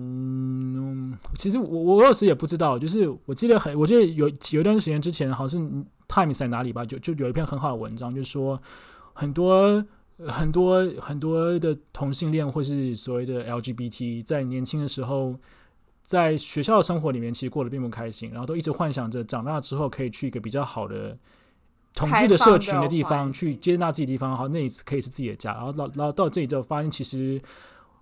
[1.34, 5.66] 其实我我有时也不知道，就是我记得很，我记得有有一段时间之前，好像是
[6.06, 8.60] Times 在哪里吧，就就有一篇很好的文章，就是说
[9.12, 9.84] 很多。
[10.26, 15.38] 很多很多的同性恋或是所谓的 LGBT，在年轻的时候，
[16.02, 21.16] 在学校的生活里面，其实过得并不开心，然后都一直幻想着长大之后可以去一个比较好的
[21.94, 25.52] 同居的社群的地方，的去接纳自己的地方，好，那一次可以是自己的家。
[25.52, 27.40] 然后到然后到这里之后，发现其实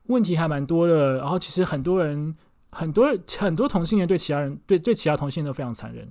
[0.04, 1.18] 问题还蛮多的。
[1.18, 2.34] 然后其实很多人，
[2.70, 6.10] 很多人很多同性恋对其他人，对对其他同性恋都非常残忍，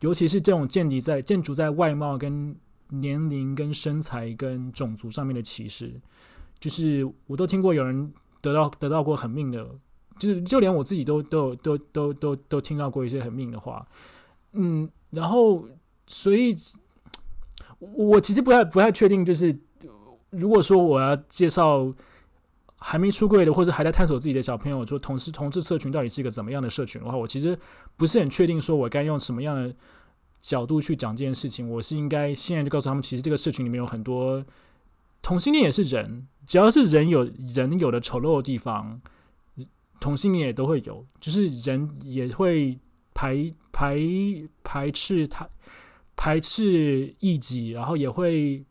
[0.00, 2.56] 尤其是这种建立在建筑在外貌跟
[2.88, 6.00] 年龄、跟身材、跟种族上面的歧视，
[6.58, 9.68] 就是我都听过有人得到得到过很命的，
[10.18, 13.86] 就是就连我自己都都都都都都听到过一些很命的话，
[14.52, 15.68] 嗯，然后
[16.06, 16.54] 所以，
[17.78, 19.56] 我其实不太不太确定，就是
[20.30, 21.92] 如果说我要介绍
[22.78, 27.58] 还没出柜的或者还在探索自己的小朋友，说同事同志社群到底是一个怎么样的社群的话，我其实
[27.96, 29.74] 不是很确定，说我该用什么样的
[30.40, 31.68] 角度去讲这件事情。
[31.70, 34.44] 我是应该现在就告诉他们，其实这个社群里面有很多
[35.22, 37.24] 同性恋也是人，只要是人有
[37.54, 39.00] 人有的丑陋的地方，
[40.00, 42.78] 同性恋也都会有，就是人也会
[43.14, 43.98] 排排
[44.62, 45.48] 排斥他
[46.14, 48.64] 排斥异己，然后也会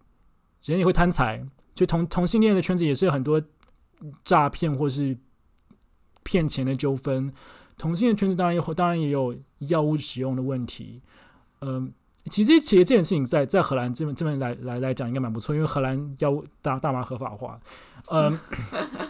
[0.64, 3.42] 人也会贪财，就同同性恋的圈子也是有很多
[4.24, 5.18] 诈骗或是
[6.24, 7.34] 骗钱的纠纷。
[7.78, 11.02] 同性恋圈子当然也当然也有药物使用的问题，
[11.66, 11.92] 嗯、
[12.30, 17.60] 其实其实这件事情在在荷兰这边这边来来来讲应该蛮不错，因为荷兰要大大麻合法化，
[18.10, 18.38] 嗯，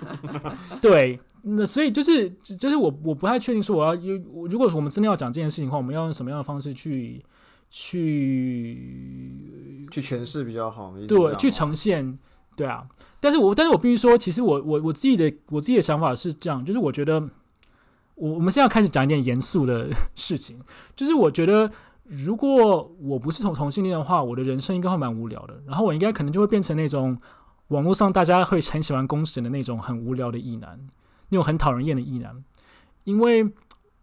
[0.82, 2.30] 对，那所以就是
[2.60, 7.24] 就是我我不太确定说我要有如果我们真的要讲这件事情的话，我们要用什么样的方式去
[7.70, 8.78] 去
[9.92, 12.18] 去诠释比较好，对去呈现，
[12.56, 12.88] 对啊。
[13.20, 17.20] 但是我但是我必须说，其实我我我自己的我自己的想法是这样，就是我觉得
[18.16, 20.60] 我我们现在开始讲一点严肃的 事情，
[20.96, 21.72] 就是我觉得
[22.08, 27.20] 如果我不是同同性恋的话，我的人生应该会蛮无聊的，然后我应该可能就会变成那种
[27.70, 30.80] 网络上大家会很喜欢公审的那种很无聊的异男，
[31.30, 32.44] 那种很讨人厌的异男，
[33.06, 33.40] 因为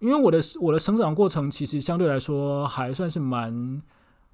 [0.01, 3.81] 因为我的我的成长过程其实相对来说还算是蛮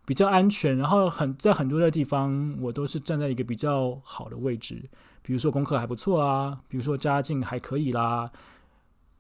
[0.07, 4.89] 比较安全，然后很在很多的地方我都是站在一个比较好的位置，
[5.21, 8.31] 比如说功课还不错啊，比如说家境还可以啦，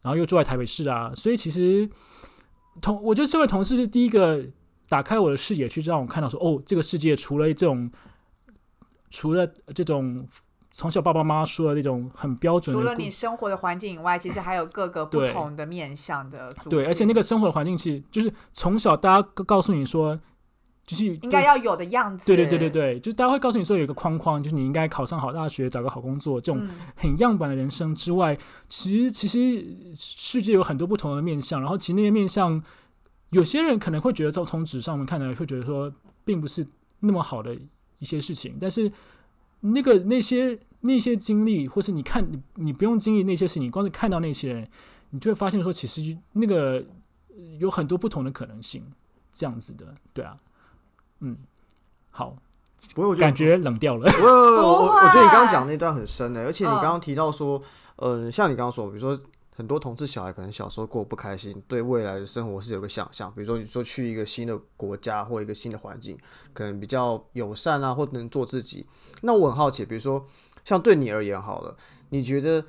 [0.00, 1.86] 然后又住在台北市啊，所以其实
[2.80, 4.44] 同我觉得身为同事是第一个
[4.88, 7.90] 打开我的视野，去让我看到说哦，这个世界除了这种
[9.10, 10.26] 除了这种
[10.70, 20.18] 从小爸爸妈妈说的那种很标准的除了你生活的环境以外，其实还有各个不同的面向的族对，而且那个生活的环境其实就是从小大家告告诉你说，
[20.88, 22.24] 就是应该要有的样子。
[22.26, 28.36] 对对对对对，就是大家会告诉你说有一个框框，就是你应该考上好大学，找个好工作，这种嗯很样板的人生之外，
[28.70, 32.62] 其实其实世界有很多不同的面向，然后其实那些面向，
[33.30, 35.92] 有些人可能会觉得从从纸上面看来会觉得说
[36.24, 36.66] 并不是
[37.00, 37.54] 那么好的
[37.98, 38.90] 一些事情，但是
[39.60, 44.68] 那个那些那些经历，或是你看你你不用经历那些事情，你光是看到那些人，
[45.10, 46.82] 你就会发现说，其实那个
[47.28, 48.82] 呃有很多不同的可能性，
[49.32, 50.36] 这样子的，对啊，
[51.20, 51.36] 嗯，
[52.10, 52.36] 好，
[52.94, 54.10] 不过我觉得感觉冷掉了。
[54.22, 57.60] 我我我我觉得你刚刚讲那段很深的，而且你嗯刚刚提到说，
[57.96, 59.20] 呃，像你刚刚说，比如说
[59.56, 66.16] 很多同志小孩可能小时候过不开心，对未来的生活是有个想象，比如说你说去一个新的国家或一个新的环境，
[66.52, 68.86] 可能比较友善啊，或能做自己。
[69.22, 70.24] 那我很好奇，比如说
[70.64, 71.76] 像对你而言好了，
[72.10, 72.64] 你觉得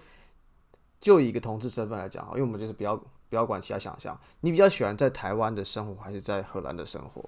[0.99, 2.97] 就以一个同志身份来讲哈，因为我们就是不要
[3.29, 7.23] 不要管其他想象，你比较喜欢在台湾的生活还是在荷兰的生活？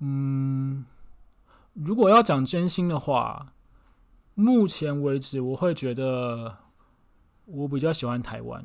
[0.00, 0.84] 嗯
[1.72, 3.46] 如果要讲真心的话，
[4.34, 6.56] 目前为止我会觉得
[7.44, 8.64] 我比较喜欢台湾，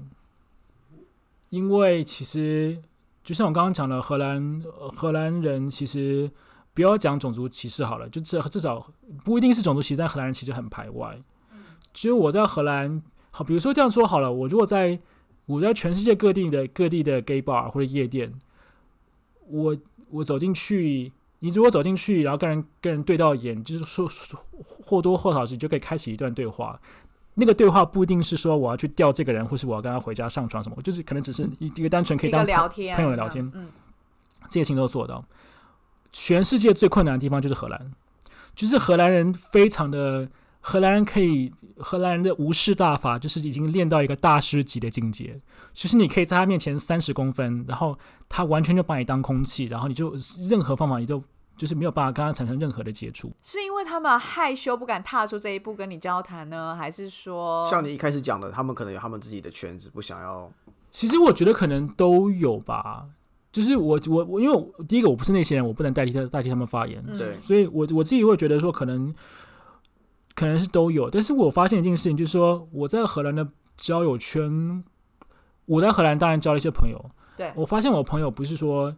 [1.50, 2.82] 因为其实
[3.24, 4.62] 就像我刚刚讲的，荷兰
[4.94, 6.32] 荷兰人其实
[6.74, 8.92] 不要讲种族歧视好了，就至至少
[9.24, 11.22] 不一定是种族歧视，但荷兰人其实很排外。
[11.94, 15.00] 其实我在荷兰，好，比如说这样说好了，我如果在
[15.46, 18.34] 我在全世界各地的各地的 gay bar 或者夜店，
[19.48, 19.78] 我
[20.10, 21.12] 我走进去，
[21.42, 26.80] 你如果走进去，然后跟人跟人对到眼，就是说说或多或少你就可以开启一段对话。
[27.34, 33.68] 那个对话不一定是说我要去钓这个人，或是我要跟他回家上床什么，就是可能只是一一个单纯可以当聊天，朋友的聊天嗯，
[34.50, 35.24] 这些事情都做到。
[36.12, 37.92] 全世界最困难的地方就是荷兰，
[38.54, 40.28] 就是荷兰人非常的
[40.62, 45.42] 荷兰人可以荷兰人的无视大法，就是已经练到一个大师级的境界，
[45.74, 47.98] 就是你可以在他面前三十公分，然后
[48.30, 50.16] 他完全就把你当空气，然后你就
[50.50, 51.22] 任何方法你都
[51.58, 53.32] 就是没有办法跟他产生任何的接触。
[53.42, 60.52] 是因为他们害羞不敢踏出这一步跟你交谈呢，还是说像你一开始讲的，他们可能有他们自己的圈子，不想要
[60.92, 63.06] 其实我觉得可能都有吧，
[63.52, 67.18] 就是我我我，因为第一个我不是那些人，我不能代替他代替他们发言，嗯。
[67.18, 67.36] 对。
[67.38, 69.14] 所以我我自己会觉得说，可能
[70.34, 74.84] 可能是都有，但是我发现一件事情，就是说我在荷兰的交友圈，
[75.66, 77.52] 我在荷兰当然交了一些朋友，对。
[77.56, 78.96] 我发现我朋友不是说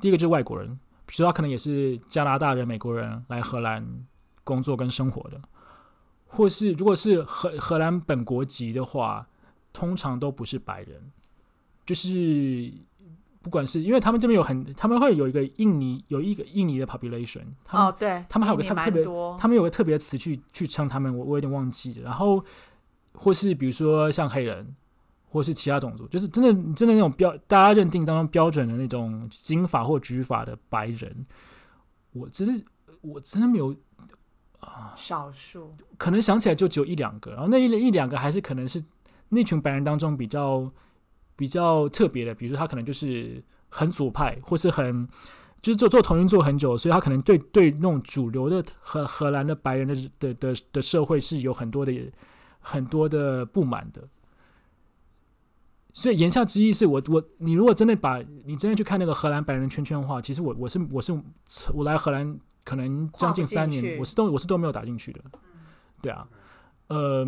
[0.00, 0.68] 第一个就是外国人，
[1.06, 4.04] 比如说他可能也是加拿大人、美国人来荷兰
[4.44, 5.40] 工作跟生活的，
[6.26, 9.26] 或是如果是荷荷兰本国籍的话，
[9.72, 11.12] 通常都不是白人，
[11.84, 12.72] 就是
[13.46, 19.04] 不管是因为他们这边有很，他们会有一个印尼有一个印尼的 population，他们、哦，对，他们还有个特特别，
[19.38, 22.02] 他们有个特别词去去称他们，我我有点忘记了。
[22.02, 22.44] 然后
[23.12, 24.74] 或是比如说像黑人，
[25.30, 31.24] 或是其他种族，就是真的真的那种标大家认定当中标准的那种金发或橘发的白人，
[32.14, 32.64] 我真的
[33.02, 33.72] 我真的没有
[34.96, 38.82] 少数，可能想起来就只有一两个，然后那一一两个还是可能是
[39.28, 40.68] 那群白人当中比较
[41.36, 45.06] 比较特别的，比如说他可能就是很左派，或是很
[45.62, 51.92] 就是做做同运做很久，所以他可能对对那种主流的荷荷兰的白人的的的的社会是有很多的
[52.60, 54.02] 很多的不满的。
[55.92, 61.18] 所以言下之意是我我你如果真的把你真的去看那个荷兰白人圈圈的话，其实我我是我是
[61.72, 65.20] 我来荷兰可能将近三年，我是都我是都没有打进去的。
[66.02, 66.28] 对啊，
[66.88, 67.26] 呃，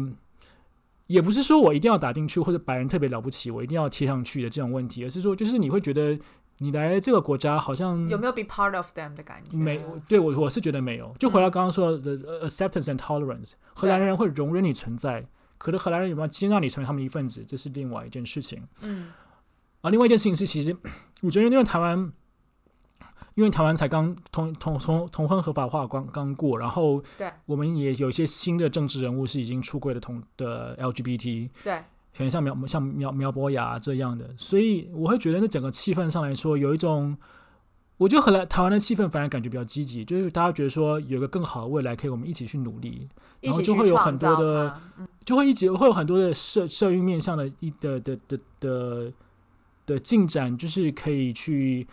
[1.09, 6.19] 也不是说我一定要打进去或者白人特别了不起，我一定要贴上去的这种问题，而是说就是你会觉得
[6.59, 9.57] 你来这个国家好像有没有 be part of them 的感觉？
[9.57, 11.15] 没，对我我是觉得没有。
[11.19, 18.63] 就回到刚刚说的、呃 acceptance and tolerance，荷兰人会容忍你存在，可是荷兰人有没有接纳你成为他们一份子，这是另外一件事情。
[18.83, 19.11] 嗯
[19.81, 20.77] 啊，另外一件事情是，其实
[21.23, 22.13] 我觉得因为台湾，
[23.39, 27.31] 因为台湾才刚同同同同婚合法化刚刚过，然后对。
[27.47, 31.79] 我们也有一些新的政治人物是已经出柜的同的 LGBT，对，
[32.17, 37.17] 可能像苗像苗苗博雅这样的，所以我会觉得那整个气氛上来说，有一种，
[37.99, 43.09] 我觉得荷兰台湾的气氛反而感觉比较积极，就是大家觉得说有一个更好的未来可以我们一起去努力，
[43.41, 45.07] 然后就会有很多的嗯。
[45.25, 49.13] 就会一直会有很多的社社运面向的一的的的的
[49.87, 51.87] 的进展，就是可以去。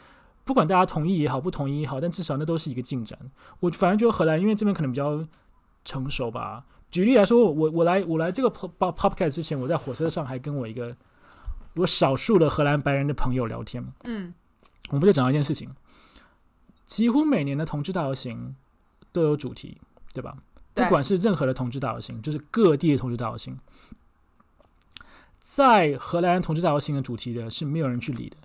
[0.45, 3.19] 不管大家同意也好，不同意也好，但至少那都是一个进展。
[3.59, 5.27] 我反正觉得荷兰，因为这边可能比较
[5.83, 6.63] 成熟吧。
[6.91, 10.95] 举例来说，我我来我来这个 pop pop podcast 之前，我在火车上还跟我一个
[11.73, 14.33] 我少数的荷兰白人的朋友聊天，嗯
[14.91, 15.71] 我们就讲到一件事情，
[16.85, 18.55] 几乎每年的同志大游行
[19.11, 19.81] 都有主题，
[20.13, 20.37] 对吧？
[20.75, 23.57] 不管是任何的同志大游行，就是各地的同志大游行，
[25.39, 28.37] 在荷兰同志大游行的主题的是没有人去理的，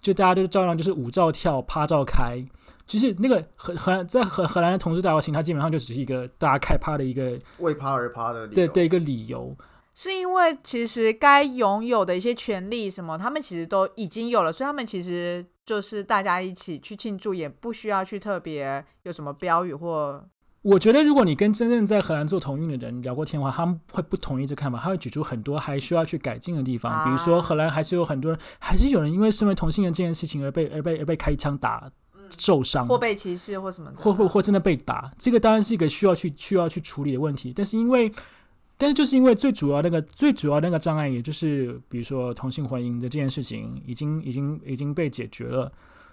[0.00, 2.44] 就大家都照样就是舞照跳，趴照开，
[2.86, 9.56] 就是那个荷荷兰在荷荷兰的同志大游行，它基本上就只是一个大家开趴的一个为趴而趴的理由的的一个理由。
[9.94, 20.22] 是因为其实该拥有的一些权利什么，他们其实都已经有了，所以他们其实就是大家一起去庆祝，也不需要去特别有什么标语或
[20.66, 31.88] 我觉得，如果你跟真正在荷兰做同运的人聊过天的话，他们会不同意这看法，他会举出很多还需要去改进的地方，比如说啊荷兰还是有很多人，还是有人因为身为同性恋这件事情而被而被而被开枪打
[32.36, 37.52] 受伤，或被歧视或什么，或或或真的被打，这个当然是一个需要去需要去处理的问题。
[37.54, 38.12] 但是因为，
[38.76, 45.70] 但是就是因为最主要那个最主要那个障碍，也就是比如说同性婚姻的这件事情，已经已经已经被解决了。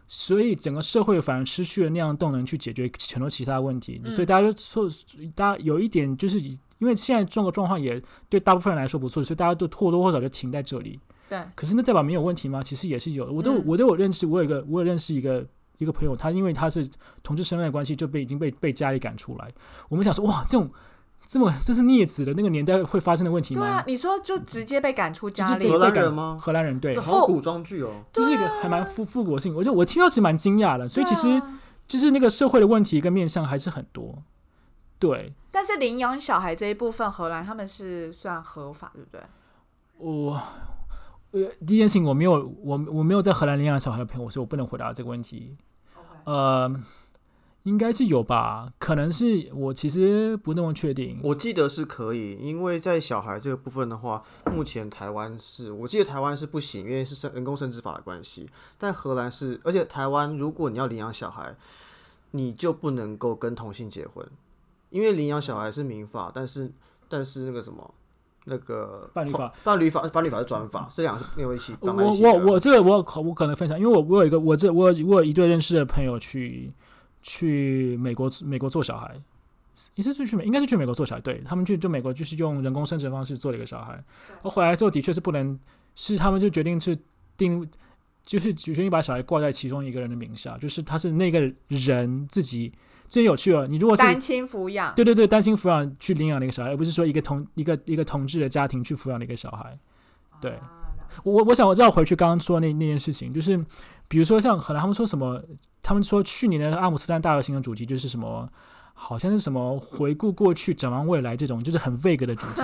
[0.08, 4.88] 所以整个社会反而失去了那样的动能去解决很多其他问题，嗯所以大家就错，
[5.34, 10.99] 大家有一点就是以因为现在这个状况也对大部分人来说不错，所以大家都或多或少就停在这里。
[11.30, 12.62] 对，可是那代表没有问题吗？
[12.62, 13.32] 其实也是有的。
[13.32, 15.45] 我都、嗯我都有认识，我有一个我有认识一个
[15.78, 16.88] 一个朋友，他因为他是
[17.24, 19.49] 同志身份的关系，就被已经被被家里赶出来。
[19.88, 20.70] 我们想说，哇，这种
[21.26, 23.61] 这么这是孽子的那个年代会发生的问题吗？
[23.61, 29.55] 对啊，你说就直接被赶出家里荷兰人吗荷兰人对就，好古装剧哦，这是一个还蛮复复古性。
[29.55, 31.41] 我就我听到其实蛮惊讶的，所以其实
[31.88, 34.21] 就是那个社会的问题跟面向还是很多。
[34.99, 39.21] 对但是领养小孩这一部分，荷兰他们是算合法，对不对？
[39.97, 40.41] 我。
[41.32, 45.57] 呃，第一件事情我没有，我我没有在荷兰领养小孩的朋友，所以我不能回答这个问题。
[46.26, 46.71] 呃，
[47.64, 51.20] 应该是有吧，可能是我其实不那么确定。
[51.24, 58.49] 我记得是可以，因为在小孩这个部分的话，目前台湾是我记得台湾是不行，因为是生人工生殖法的关系。
[58.78, 61.55] 但荷兰是，而且台湾如果你要领养小孩，
[62.32, 64.28] 你就不能够跟同性结婚，
[64.89, 66.70] 因为领养小孩是民法，但是
[67.07, 67.93] 但是那个什么
[68.43, 71.93] 那个伴侣法，伴侣法伴侣法是转法，这两个是没有一起我。
[71.93, 76.74] 我我这个我我可能分享，因为我我有一个我这我有我有一对认识的朋友去
[77.24, 79.19] 去美国美国做小孩，
[79.95, 83.99] 也是去去美应该是去美国做小孩，对他们去就美国就是用人工生殖方式做了一个小孩，
[84.43, 85.57] 我回来之后的确是不能，
[85.95, 86.95] 是他们就决定是
[87.36, 87.67] 定。
[88.26, 92.71] 就是决定把小孩挂在其中一个人的名下，就是他是那个人自己，
[93.09, 93.67] 这有趣哦。
[93.67, 99.78] 你如果是单亲抚养，对对对，单亲抚养去领养了一个小孩，而不是说一个同一个一个同志的家庭去抚养了一个小孩。
[100.39, 100.82] 对，啊
[101.24, 103.57] 我我我想我绕回去刚刚说的那那件事情，就是
[104.07, 105.41] 比如说像荷兰他们说什么，
[105.82, 108.49] 他们说去年的阿姆斯特丹大游行的主题就是什么，
[108.93, 112.61] 好像是什么回顾过去展望未来这种，就是很 vague 的主题。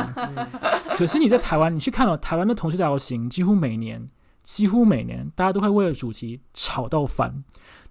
[0.98, 4.06] 可是你在台湾，你去看到、台湾的同志大游行，几乎每年
[4.44, 7.44] 几乎每年大家都会为了主题吵到烦。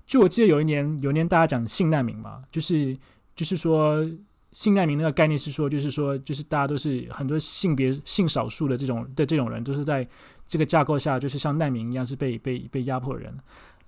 [0.06, 2.96] 就我记得有一年，有一年大家讲性难民嘛，就是
[3.36, 4.04] 就是说
[4.52, 10.06] 性难民那个概念是说，就是说就是大家都是很多性别性少数的这种的这种人，都是在
[10.48, 13.32] 这个架构下，就是像难民一样是被被被压迫人。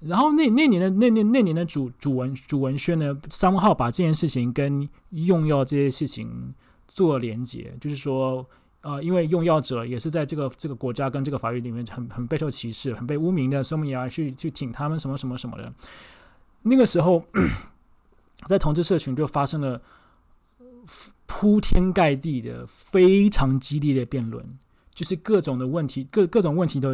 [0.00, 6.54] 然后那那年的那那那年的主主文主文宣呢，三号把这件事情跟用药这些事情
[6.86, 8.46] 做连结，就是说，
[8.80, 15.70] 呃，因为用药者也是在这个这个国家跟这个法律里面很很备受歧视、很被污名的，所以我们也要去去挺他们什么什么什么的。
[16.62, 17.22] 那个时候，
[18.46, 19.82] 在同志社群就发生了
[21.26, 24.58] 铺天盖地的非常激烈的辩论，
[25.00, 26.90] 就是各种的问题，各各种问题都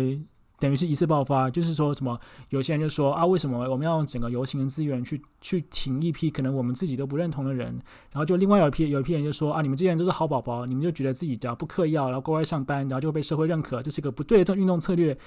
[0.60, 1.50] 等于是一次爆发。
[1.50, 2.16] 就是说什么，
[2.50, 7.66] 有些人就说啊，为什么我们要用整个游行的资源去去挺一批可能我们自己都不认同的人？
[8.12, 15.18] 然后就另外有一批有一批人就说啊，你们这些人都是好宝宝，你们就觉得自己只要不嗑药，然后乖乖上班，然后就被社会认可，这是一个不对的这种运动策略。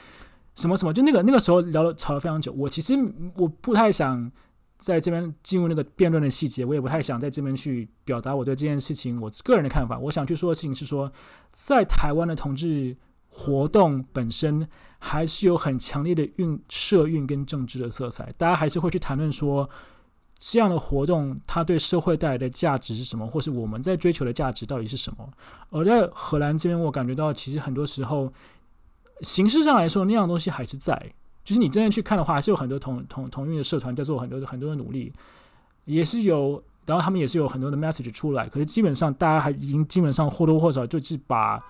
[0.55, 2.53] 什么什么，就那个那个时候聊了吵了非常久。
[2.53, 2.93] 我其实
[3.35, 4.31] 我不太想
[4.79, 9.99] 在这边进入那个辩论的细节，我也不太想在这边去表达我对这件事情我个人的看法。
[9.99, 11.11] 我想去说的事情是说，
[11.51, 14.67] 在台湾的同志活动本身
[14.97, 19.69] 还是有很强烈的运社运跟政治的色彩，大家还是会去谈论说。
[20.41, 25.29] 这样的活动，它对社会带来的价值是什么，或是我们在追求的价值到底是什么？
[25.69, 28.31] 而在荷兰这边，我感觉到其实很多时候，
[29.19, 31.13] 形式上来说，那样东西还是在。
[31.43, 35.11] 就是你真的去看的话，还是有很多同同同运的社团在做很多的很多的努力，
[35.85, 38.47] 也是有，然后他们也是有很多的 message 出来。
[38.47, 41.63] 可是基本上，大家还已经基本上或多或少就是把。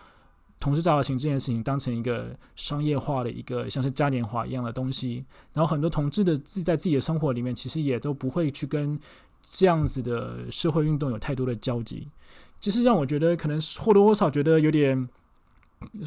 [0.61, 8.99] 同时，造型这件事情当成一个商业化的一个像是嘉年华一样的东西，然后很多同志的自在自己的生活里面，其实也都不会去跟
[9.49, 12.09] 这样子的社会运动有太多的交集，
[12.59, 15.07] 就是让我觉得可能或多或少觉得有点，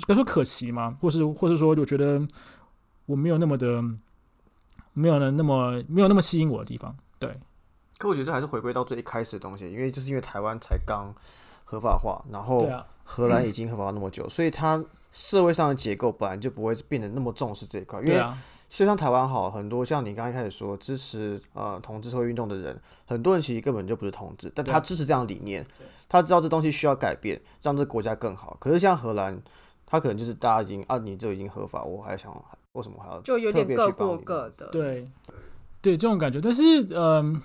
[0.07, 2.21] 该说可惜嘛，或是或是说，我觉得
[3.13, 3.83] 我没有那么的，
[4.93, 6.97] 没有那那么没有那么吸引我的地方。
[7.19, 7.39] 对，
[7.99, 11.15] 可我觉得还是回归到最一开始的东西，因为就是因为台湾才刚
[11.65, 12.69] 合法化，然后。
[13.05, 18.01] 荷兰已经合法那么久，所以它社会上的结构本来就不会变得那么重视这一块。
[18.01, 18.25] 因为
[18.71, 25.67] 就像台湾好，很多像你刚刚一开始说支持呃同志社会运动的人，很多人其实根本就不是同志，但他支持这样理念，
[26.09, 28.57] 他知道这东西需要改变，让这国家更好。
[28.61, 29.43] 可是像荷兰，
[29.85, 32.33] 他可能就是大家已经啊，你这已经合法，我还想
[32.73, 35.09] 为什么还要就有点各过各的，对
[35.81, 36.41] 对这种感觉。
[36.41, 36.63] 但是
[36.95, 37.41] 嗯，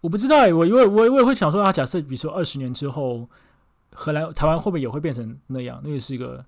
[0.00, 3.28] 我不知道哎，我因为我我也会想说啊，假设比如说二十年之后。
[3.94, 5.78] 荷兰、台湾会不会也会变成那样？
[5.84, 6.42] 那个是一个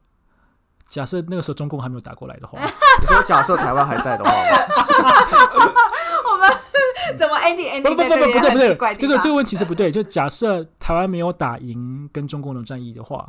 [0.87, 2.59] 假设，那个时候中共还没有打过来的话，
[2.99, 4.31] 你说假设台湾还在的话，
[6.25, 7.83] 我们怎么 ending ending？
[7.83, 9.93] 不不不不不对不对，这个这个问题是不对。
[9.93, 13.27] 就假设台湾没有打赢跟中共的战役的话，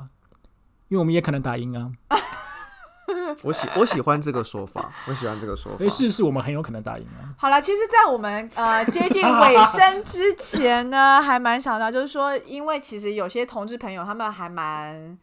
[0.87, 1.91] 因为我们也可能打赢啊。
[3.41, 5.77] 我喜我喜欢这个说法，我喜欢这个说法。
[5.85, 7.29] 哎，是是，我们很有可能打赢啊。
[7.37, 15.17] 好了，其实，在我们呃接近尾声之前呢， 还蛮想到，就是说，因为其实有些同志朋友，他们还蛮，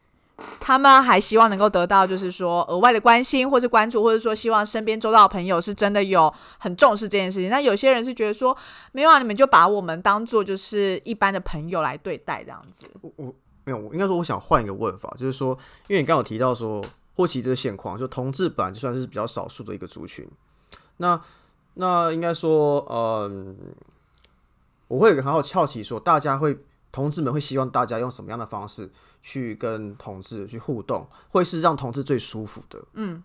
[0.60, 7.50] 他们还希望能够得到，就是说额外的关心，或是关注，或者说希望身边周到的朋友是真的有很重视这件事情。
[7.50, 8.56] 那有些人是觉得说，
[8.92, 12.86] 没有啊，你们就把我们当做就是一般的朋友来对待这样子。
[13.00, 13.34] 我我
[13.64, 15.56] 没有，我应该说，我想换一个问法，就是说，
[15.88, 16.82] 因为你刚刚提到说。
[17.22, 20.28] 或其这个现况，就同志本来就算是比较少数的一个族群。
[20.96, 21.22] 那
[21.74, 23.56] 那应该说，嗯，
[24.88, 26.58] 我会很好好奇，说大家会
[26.90, 28.90] 同志们会希望大家用什么样的方式
[29.22, 32.82] 去跟同志去互动，会是让同志最舒服的？
[32.94, 33.22] 嗯，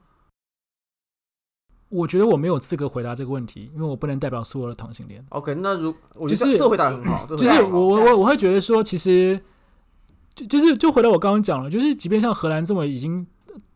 [1.89, 5.25] 我觉得我没有资格回答这个问题，因为我不能代表所有的同性恋。
[5.29, 9.41] OK，那如我觉得这回答很好，就是我我我我会觉得说，其实
[10.35, 13.25] 就就是就回到我刚刚讲了，就是即便像荷兰这么已经。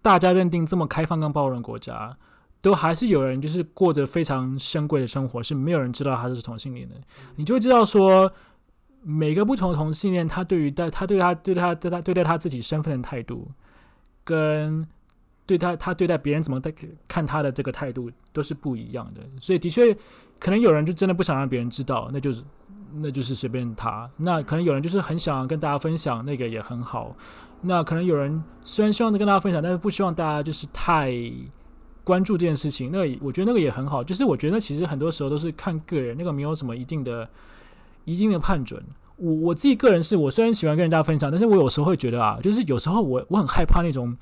[0.01, 2.13] 大家认定这么开放跟包容国家，
[2.61, 6.95] 都还是有人就是过着非常深贵的生活，是没有人知道他是同性恋的。
[7.35, 8.31] 你就会知道说，
[9.01, 13.49] 每个不同的同性恋，他对于他他对他对他对他对待他自己身份的态度，
[14.23, 14.87] 跟
[15.45, 16.73] 对他他对待别人怎么在
[17.07, 19.21] 看他的这个态度，都是不一样的。
[19.39, 19.95] 所以的确，
[20.39, 22.43] 可能有人就真的不想让别人知道，那就是
[22.95, 24.09] 那就是随便他。
[24.17, 27.15] 那可能有人就是很想跟大家分享，那个也很好。
[27.61, 31.13] 那可能有人虽然希望能跟大家分享，但是不希望大家就是太
[32.03, 32.91] 关注这件事情。
[32.91, 37.29] 那我觉得那个也很好，就是我觉得其实很多时候都是看个人，那个没有什么一定的、
[38.05, 38.83] 一定的判准。
[39.17, 44.17] 我我自己个人是我虽然喜欢跟人家分享，但是我有时候会觉得啊，就是有时候我我很害怕那种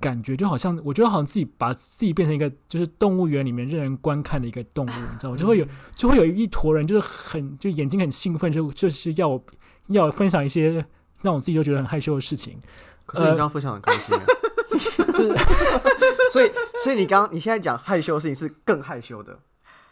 [0.00, 5.36] 感觉，就好像我觉得好像自己把自己变成一个就是动物园里面任人观看的一个动物，你知道我？
[5.36, 9.40] 就会有就会有一坨人，就是很就眼睛很兴奋，就就是要
[9.88, 10.84] 要分享一些。
[11.20, 12.56] 让我自己都觉得很害羞的事情，
[13.04, 14.16] 可是你刚刚分享很开心，
[14.70, 15.36] 就是
[16.30, 16.48] 所以
[16.84, 19.36] 所以你刚你现在讲害羞的事情是更害羞的，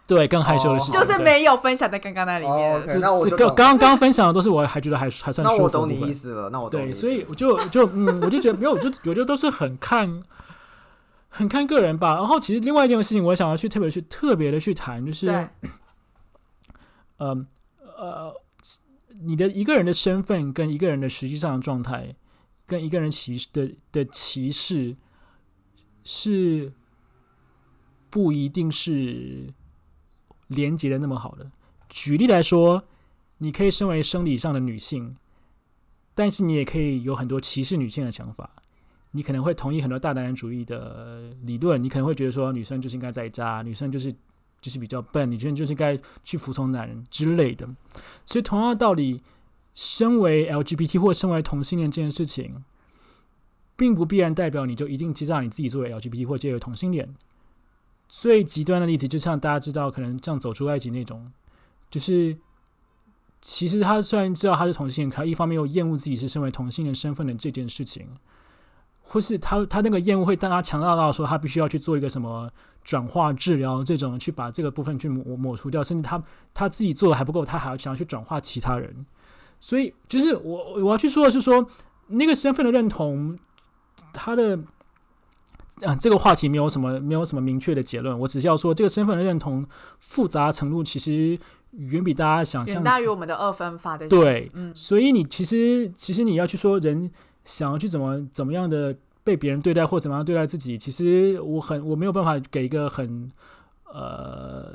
[0.06, 3.00] 对，更害羞的事情就是没有分享在刚刚那里面。
[3.00, 5.44] 那我刚刚刚分享的都是我还觉得还还算。
[5.46, 10.22] 那我懂你意思了，那我对，所以我就就嗯，我就觉得没有，我就我觉得都是很看
[11.28, 12.14] 很看个人吧。
[12.14, 15.26] 然后其实另外一件事情，我想要去特别去特别的去谈，就是
[17.18, 17.46] 嗯
[17.80, 18.34] 呃。
[19.22, 22.14] 你的一个人的身份跟一个人的实际上的状态，
[22.66, 24.94] 跟一个人歧视的的歧视，
[26.04, 26.70] 是
[28.10, 29.54] 不一定是
[30.48, 31.50] 连接的那么好的。
[31.88, 32.84] 举例来说，
[33.38, 35.16] 你可以身为生理上的女性，
[36.14, 38.50] 但是你也可以有很多歧视女性的想法。
[39.12, 44.14] 你可能会同意很多大男人主义的理论，你可能会觉得说女生就是应该在家，女生就是。
[44.58, 47.68] 就是比较笨，女生就是该去服从男人之类的，
[48.24, 49.22] 所以同样的道理，
[49.74, 52.64] 身为 LGBT 或身为同性恋这件事情，
[53.76, 57.14] 并不必然代表你就一定接纳你自己作为 LGBT 或者为同性恋。
[58.08, 61.30] 最极端的例子，就像大家知道，可能像走出埃及那种，
[61.90, 62.36] 就是
[63.40, 68.08] 其实他虽然知道他是同性，可他一方面又厌恶自己是身为同性恋身份的这件事情，
[69.02, 72.50] 或是他他那个厌恶会让他强大到说他必须要去做一个什么
[72.82, 76.22] 转化治疗这种，去把这个部分去抹抹除掉，甚至他
[76.54, 79.06] 他自己做的还不够，他还要想要去转化其他人。
[79.58, 81.66] 所以，就是我我要去说的是说，
[82.08, 83.38] 那个身份的认同，
[84.12, 84.58] 他的
[85.82, 88.18] 啊，这个话题没有什么没有什么明确的结论。
[88.18, 89.66] 我只是要说，这个身份的认同
[89.98, 91.38] 复杂程度其实
[91.72, 97.10] 远比大家想象远大于我们的二分法的对，嗯所以你其实其实你要去说人
[97.44, 103.30] 想要去怎么怎么样的被别人对待或怎么样对待自己，其实我很我没有办法给一个很
[103.92, 104.72] 呃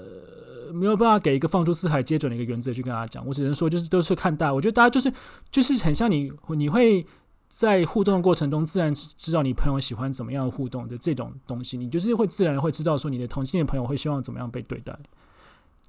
[0.72, 5.12] 没有办法给一个放诸四海皆准的一个原则去跟大家讲，我只能说就是都是看大，我觉得大家就是
[5.50, 7.04] 就是很像你你会。
[7.52, 14.98] 在互动的过程中，自然知道你朋友喜欢怎么样的互动的这种东西，你就是会自然会知道说你的同性恋朋友会希望怎么样被对待，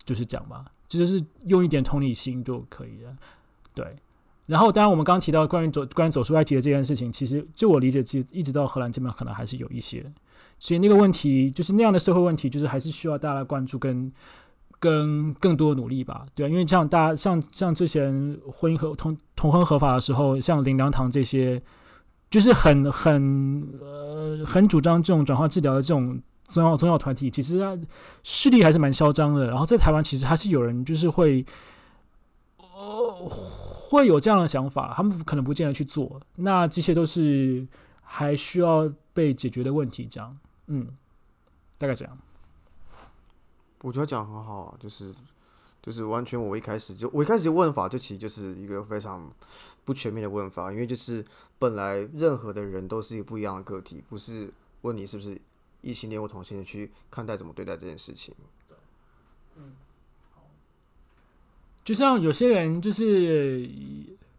[0.04, 3.16] 就是这样吧，这就是用一点同理心就可以了。
[3.74, 3.94] 对，
[4.46, 10.04] 然后当然我们刚刚提到关于走关于走出埃及的这件事情，其实就我理解，其实一直到荷兰这边可能还是有一些，
[10.58, 14.12] 所以那个问题就是那样的社会问题，就是还是需要大家关注跟
[14.82, 21.62] 跟更多努力吧，对啊，因为像大家像像之前婚姻合同同婚合法的时候，像林良堂这些，
[22.28, 27.78] 就是很很呃很主张这种转化治疗的这种宗教宗教团体，其实它
[28.24, 29.46] 势力还是蛮嚣张的。
[29.46, 31.46] 然后在台湾，其实还是有人就是会，
[32.56, 36.20] 呃，会有这样的想法，他们可能不见得去做。
[36.34, 37.64] 那这些都是
[38.02, 40.36] 还需要被解决的问题，这样，
[40.66, 40.88] 嗯，
[41.78, 42.18] 大概这样。
[43.82, 45.14] 我觉得讲很好啊，就是
[45.82, 49.30] 就是完全我一开始就我一开始就问法就其实就是一个非常
[49.84, 51.24] 不全面的问法，因为就是
[51.58, 54.52] 本来任何的人都是一个不一样的个体，不是
[54.82, 55.40] 问你是不是
[55.80, 58.34] 异性恋或同性恋去看待怎么对待这件事情。
[61.84, 63.68] 就像有些人就是，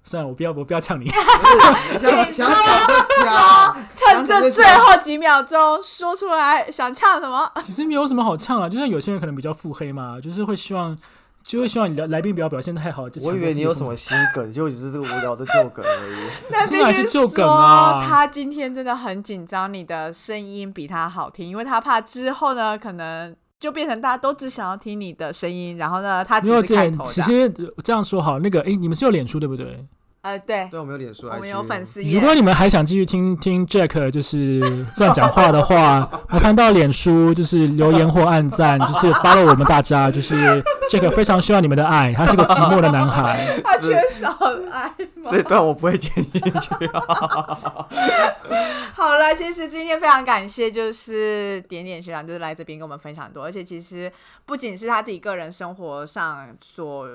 [0.03, 1.07] 算了，我不要，我不要呛你。
[1.97, 7.49] 想想讲就讲，趁这最后几秒钟说出来，想呛什么？
[7.61, 10.97] 其实没有什么好呛啊，就像有些人可能比较腹黑嘛，就是会希望，
[11.41, 13.09] 就会希望你来来宾不要表现太好。
[13.09, 13.91] 就我以为你有什么？
[13.91, 16.29] 么新梗，就只是这个无聊的旧梗而已。
[16.51, 23.33] 那必须旧梗啊说他今天真的很紧张，你的声音比他好听，因为他怕之后呢，可能
[23.63, 27.09] 就变成大家都只想要听你的声音，然后呢，他只没有这样，是开头的。
[27.09, 29.85] 其实呃这样说好，那个，哎，你们是有脸书对不对？
[30.23, 31.85] 呃，对，对，我们有脸书，我们有粉。
[31.85, 32.21] 丝如。
[32.21, 34.61] 果你们还想继续听听 Jack 就是
[34.95, 43.59] 乱讲话的话，我看到脸书就是留言或按赞，就是 follow 我们大家，就是 Jack 非常需要你们的爱，他是个寂寞的男孩。
[43.65, 44.29] 他缺少
[44.71, 45.29] 爱吗？
[45.29, 47.59] 这段我不会剪进去啊。
[48.95, 54.09] 好了，其实今天非常感谢，就是点点学长，就是来这边跟我们分享很多，而且其实
[54.45, 57.09] 不仅是他自己个人生活上所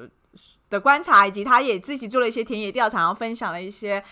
[0.71, 4.03] 的观察，以及他也自己做了一些田野调查，然后分享了一些。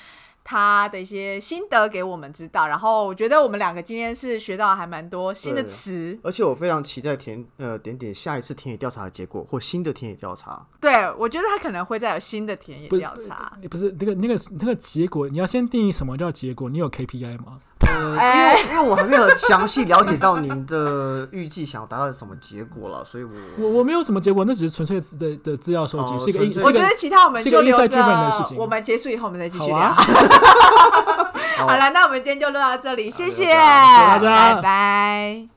[0.48, 10.64] 他的一些心得给我们知道，然后我觉得我们两个今天是学到还蛮多新的词，而且我非常期待田呃点点下一次田野调查的结果或新的田野调查。
[10.80, 13.58] 对我觉得他可能会再有新的田野调查。
[13.68, 17.60] 不是那个那个那个结果，你要先定义什么叫结果，你有 KPI 吗？
[17.80, 29.76] 呃，因哎为因为我还没有详细了解到您的预计想要达到什么结果了，所以我我我没有什么结果，那只是纯粹的的资料收集，哦是一个我觉得其他我们就留 inside driven 的着事情，我们结束以后我们再继续聊。
[29.78, 29.94] 啊。
[31.58, 35.55] 好了，那我们今天就录到这里，谢谢，就这样谢谢大家拜拜。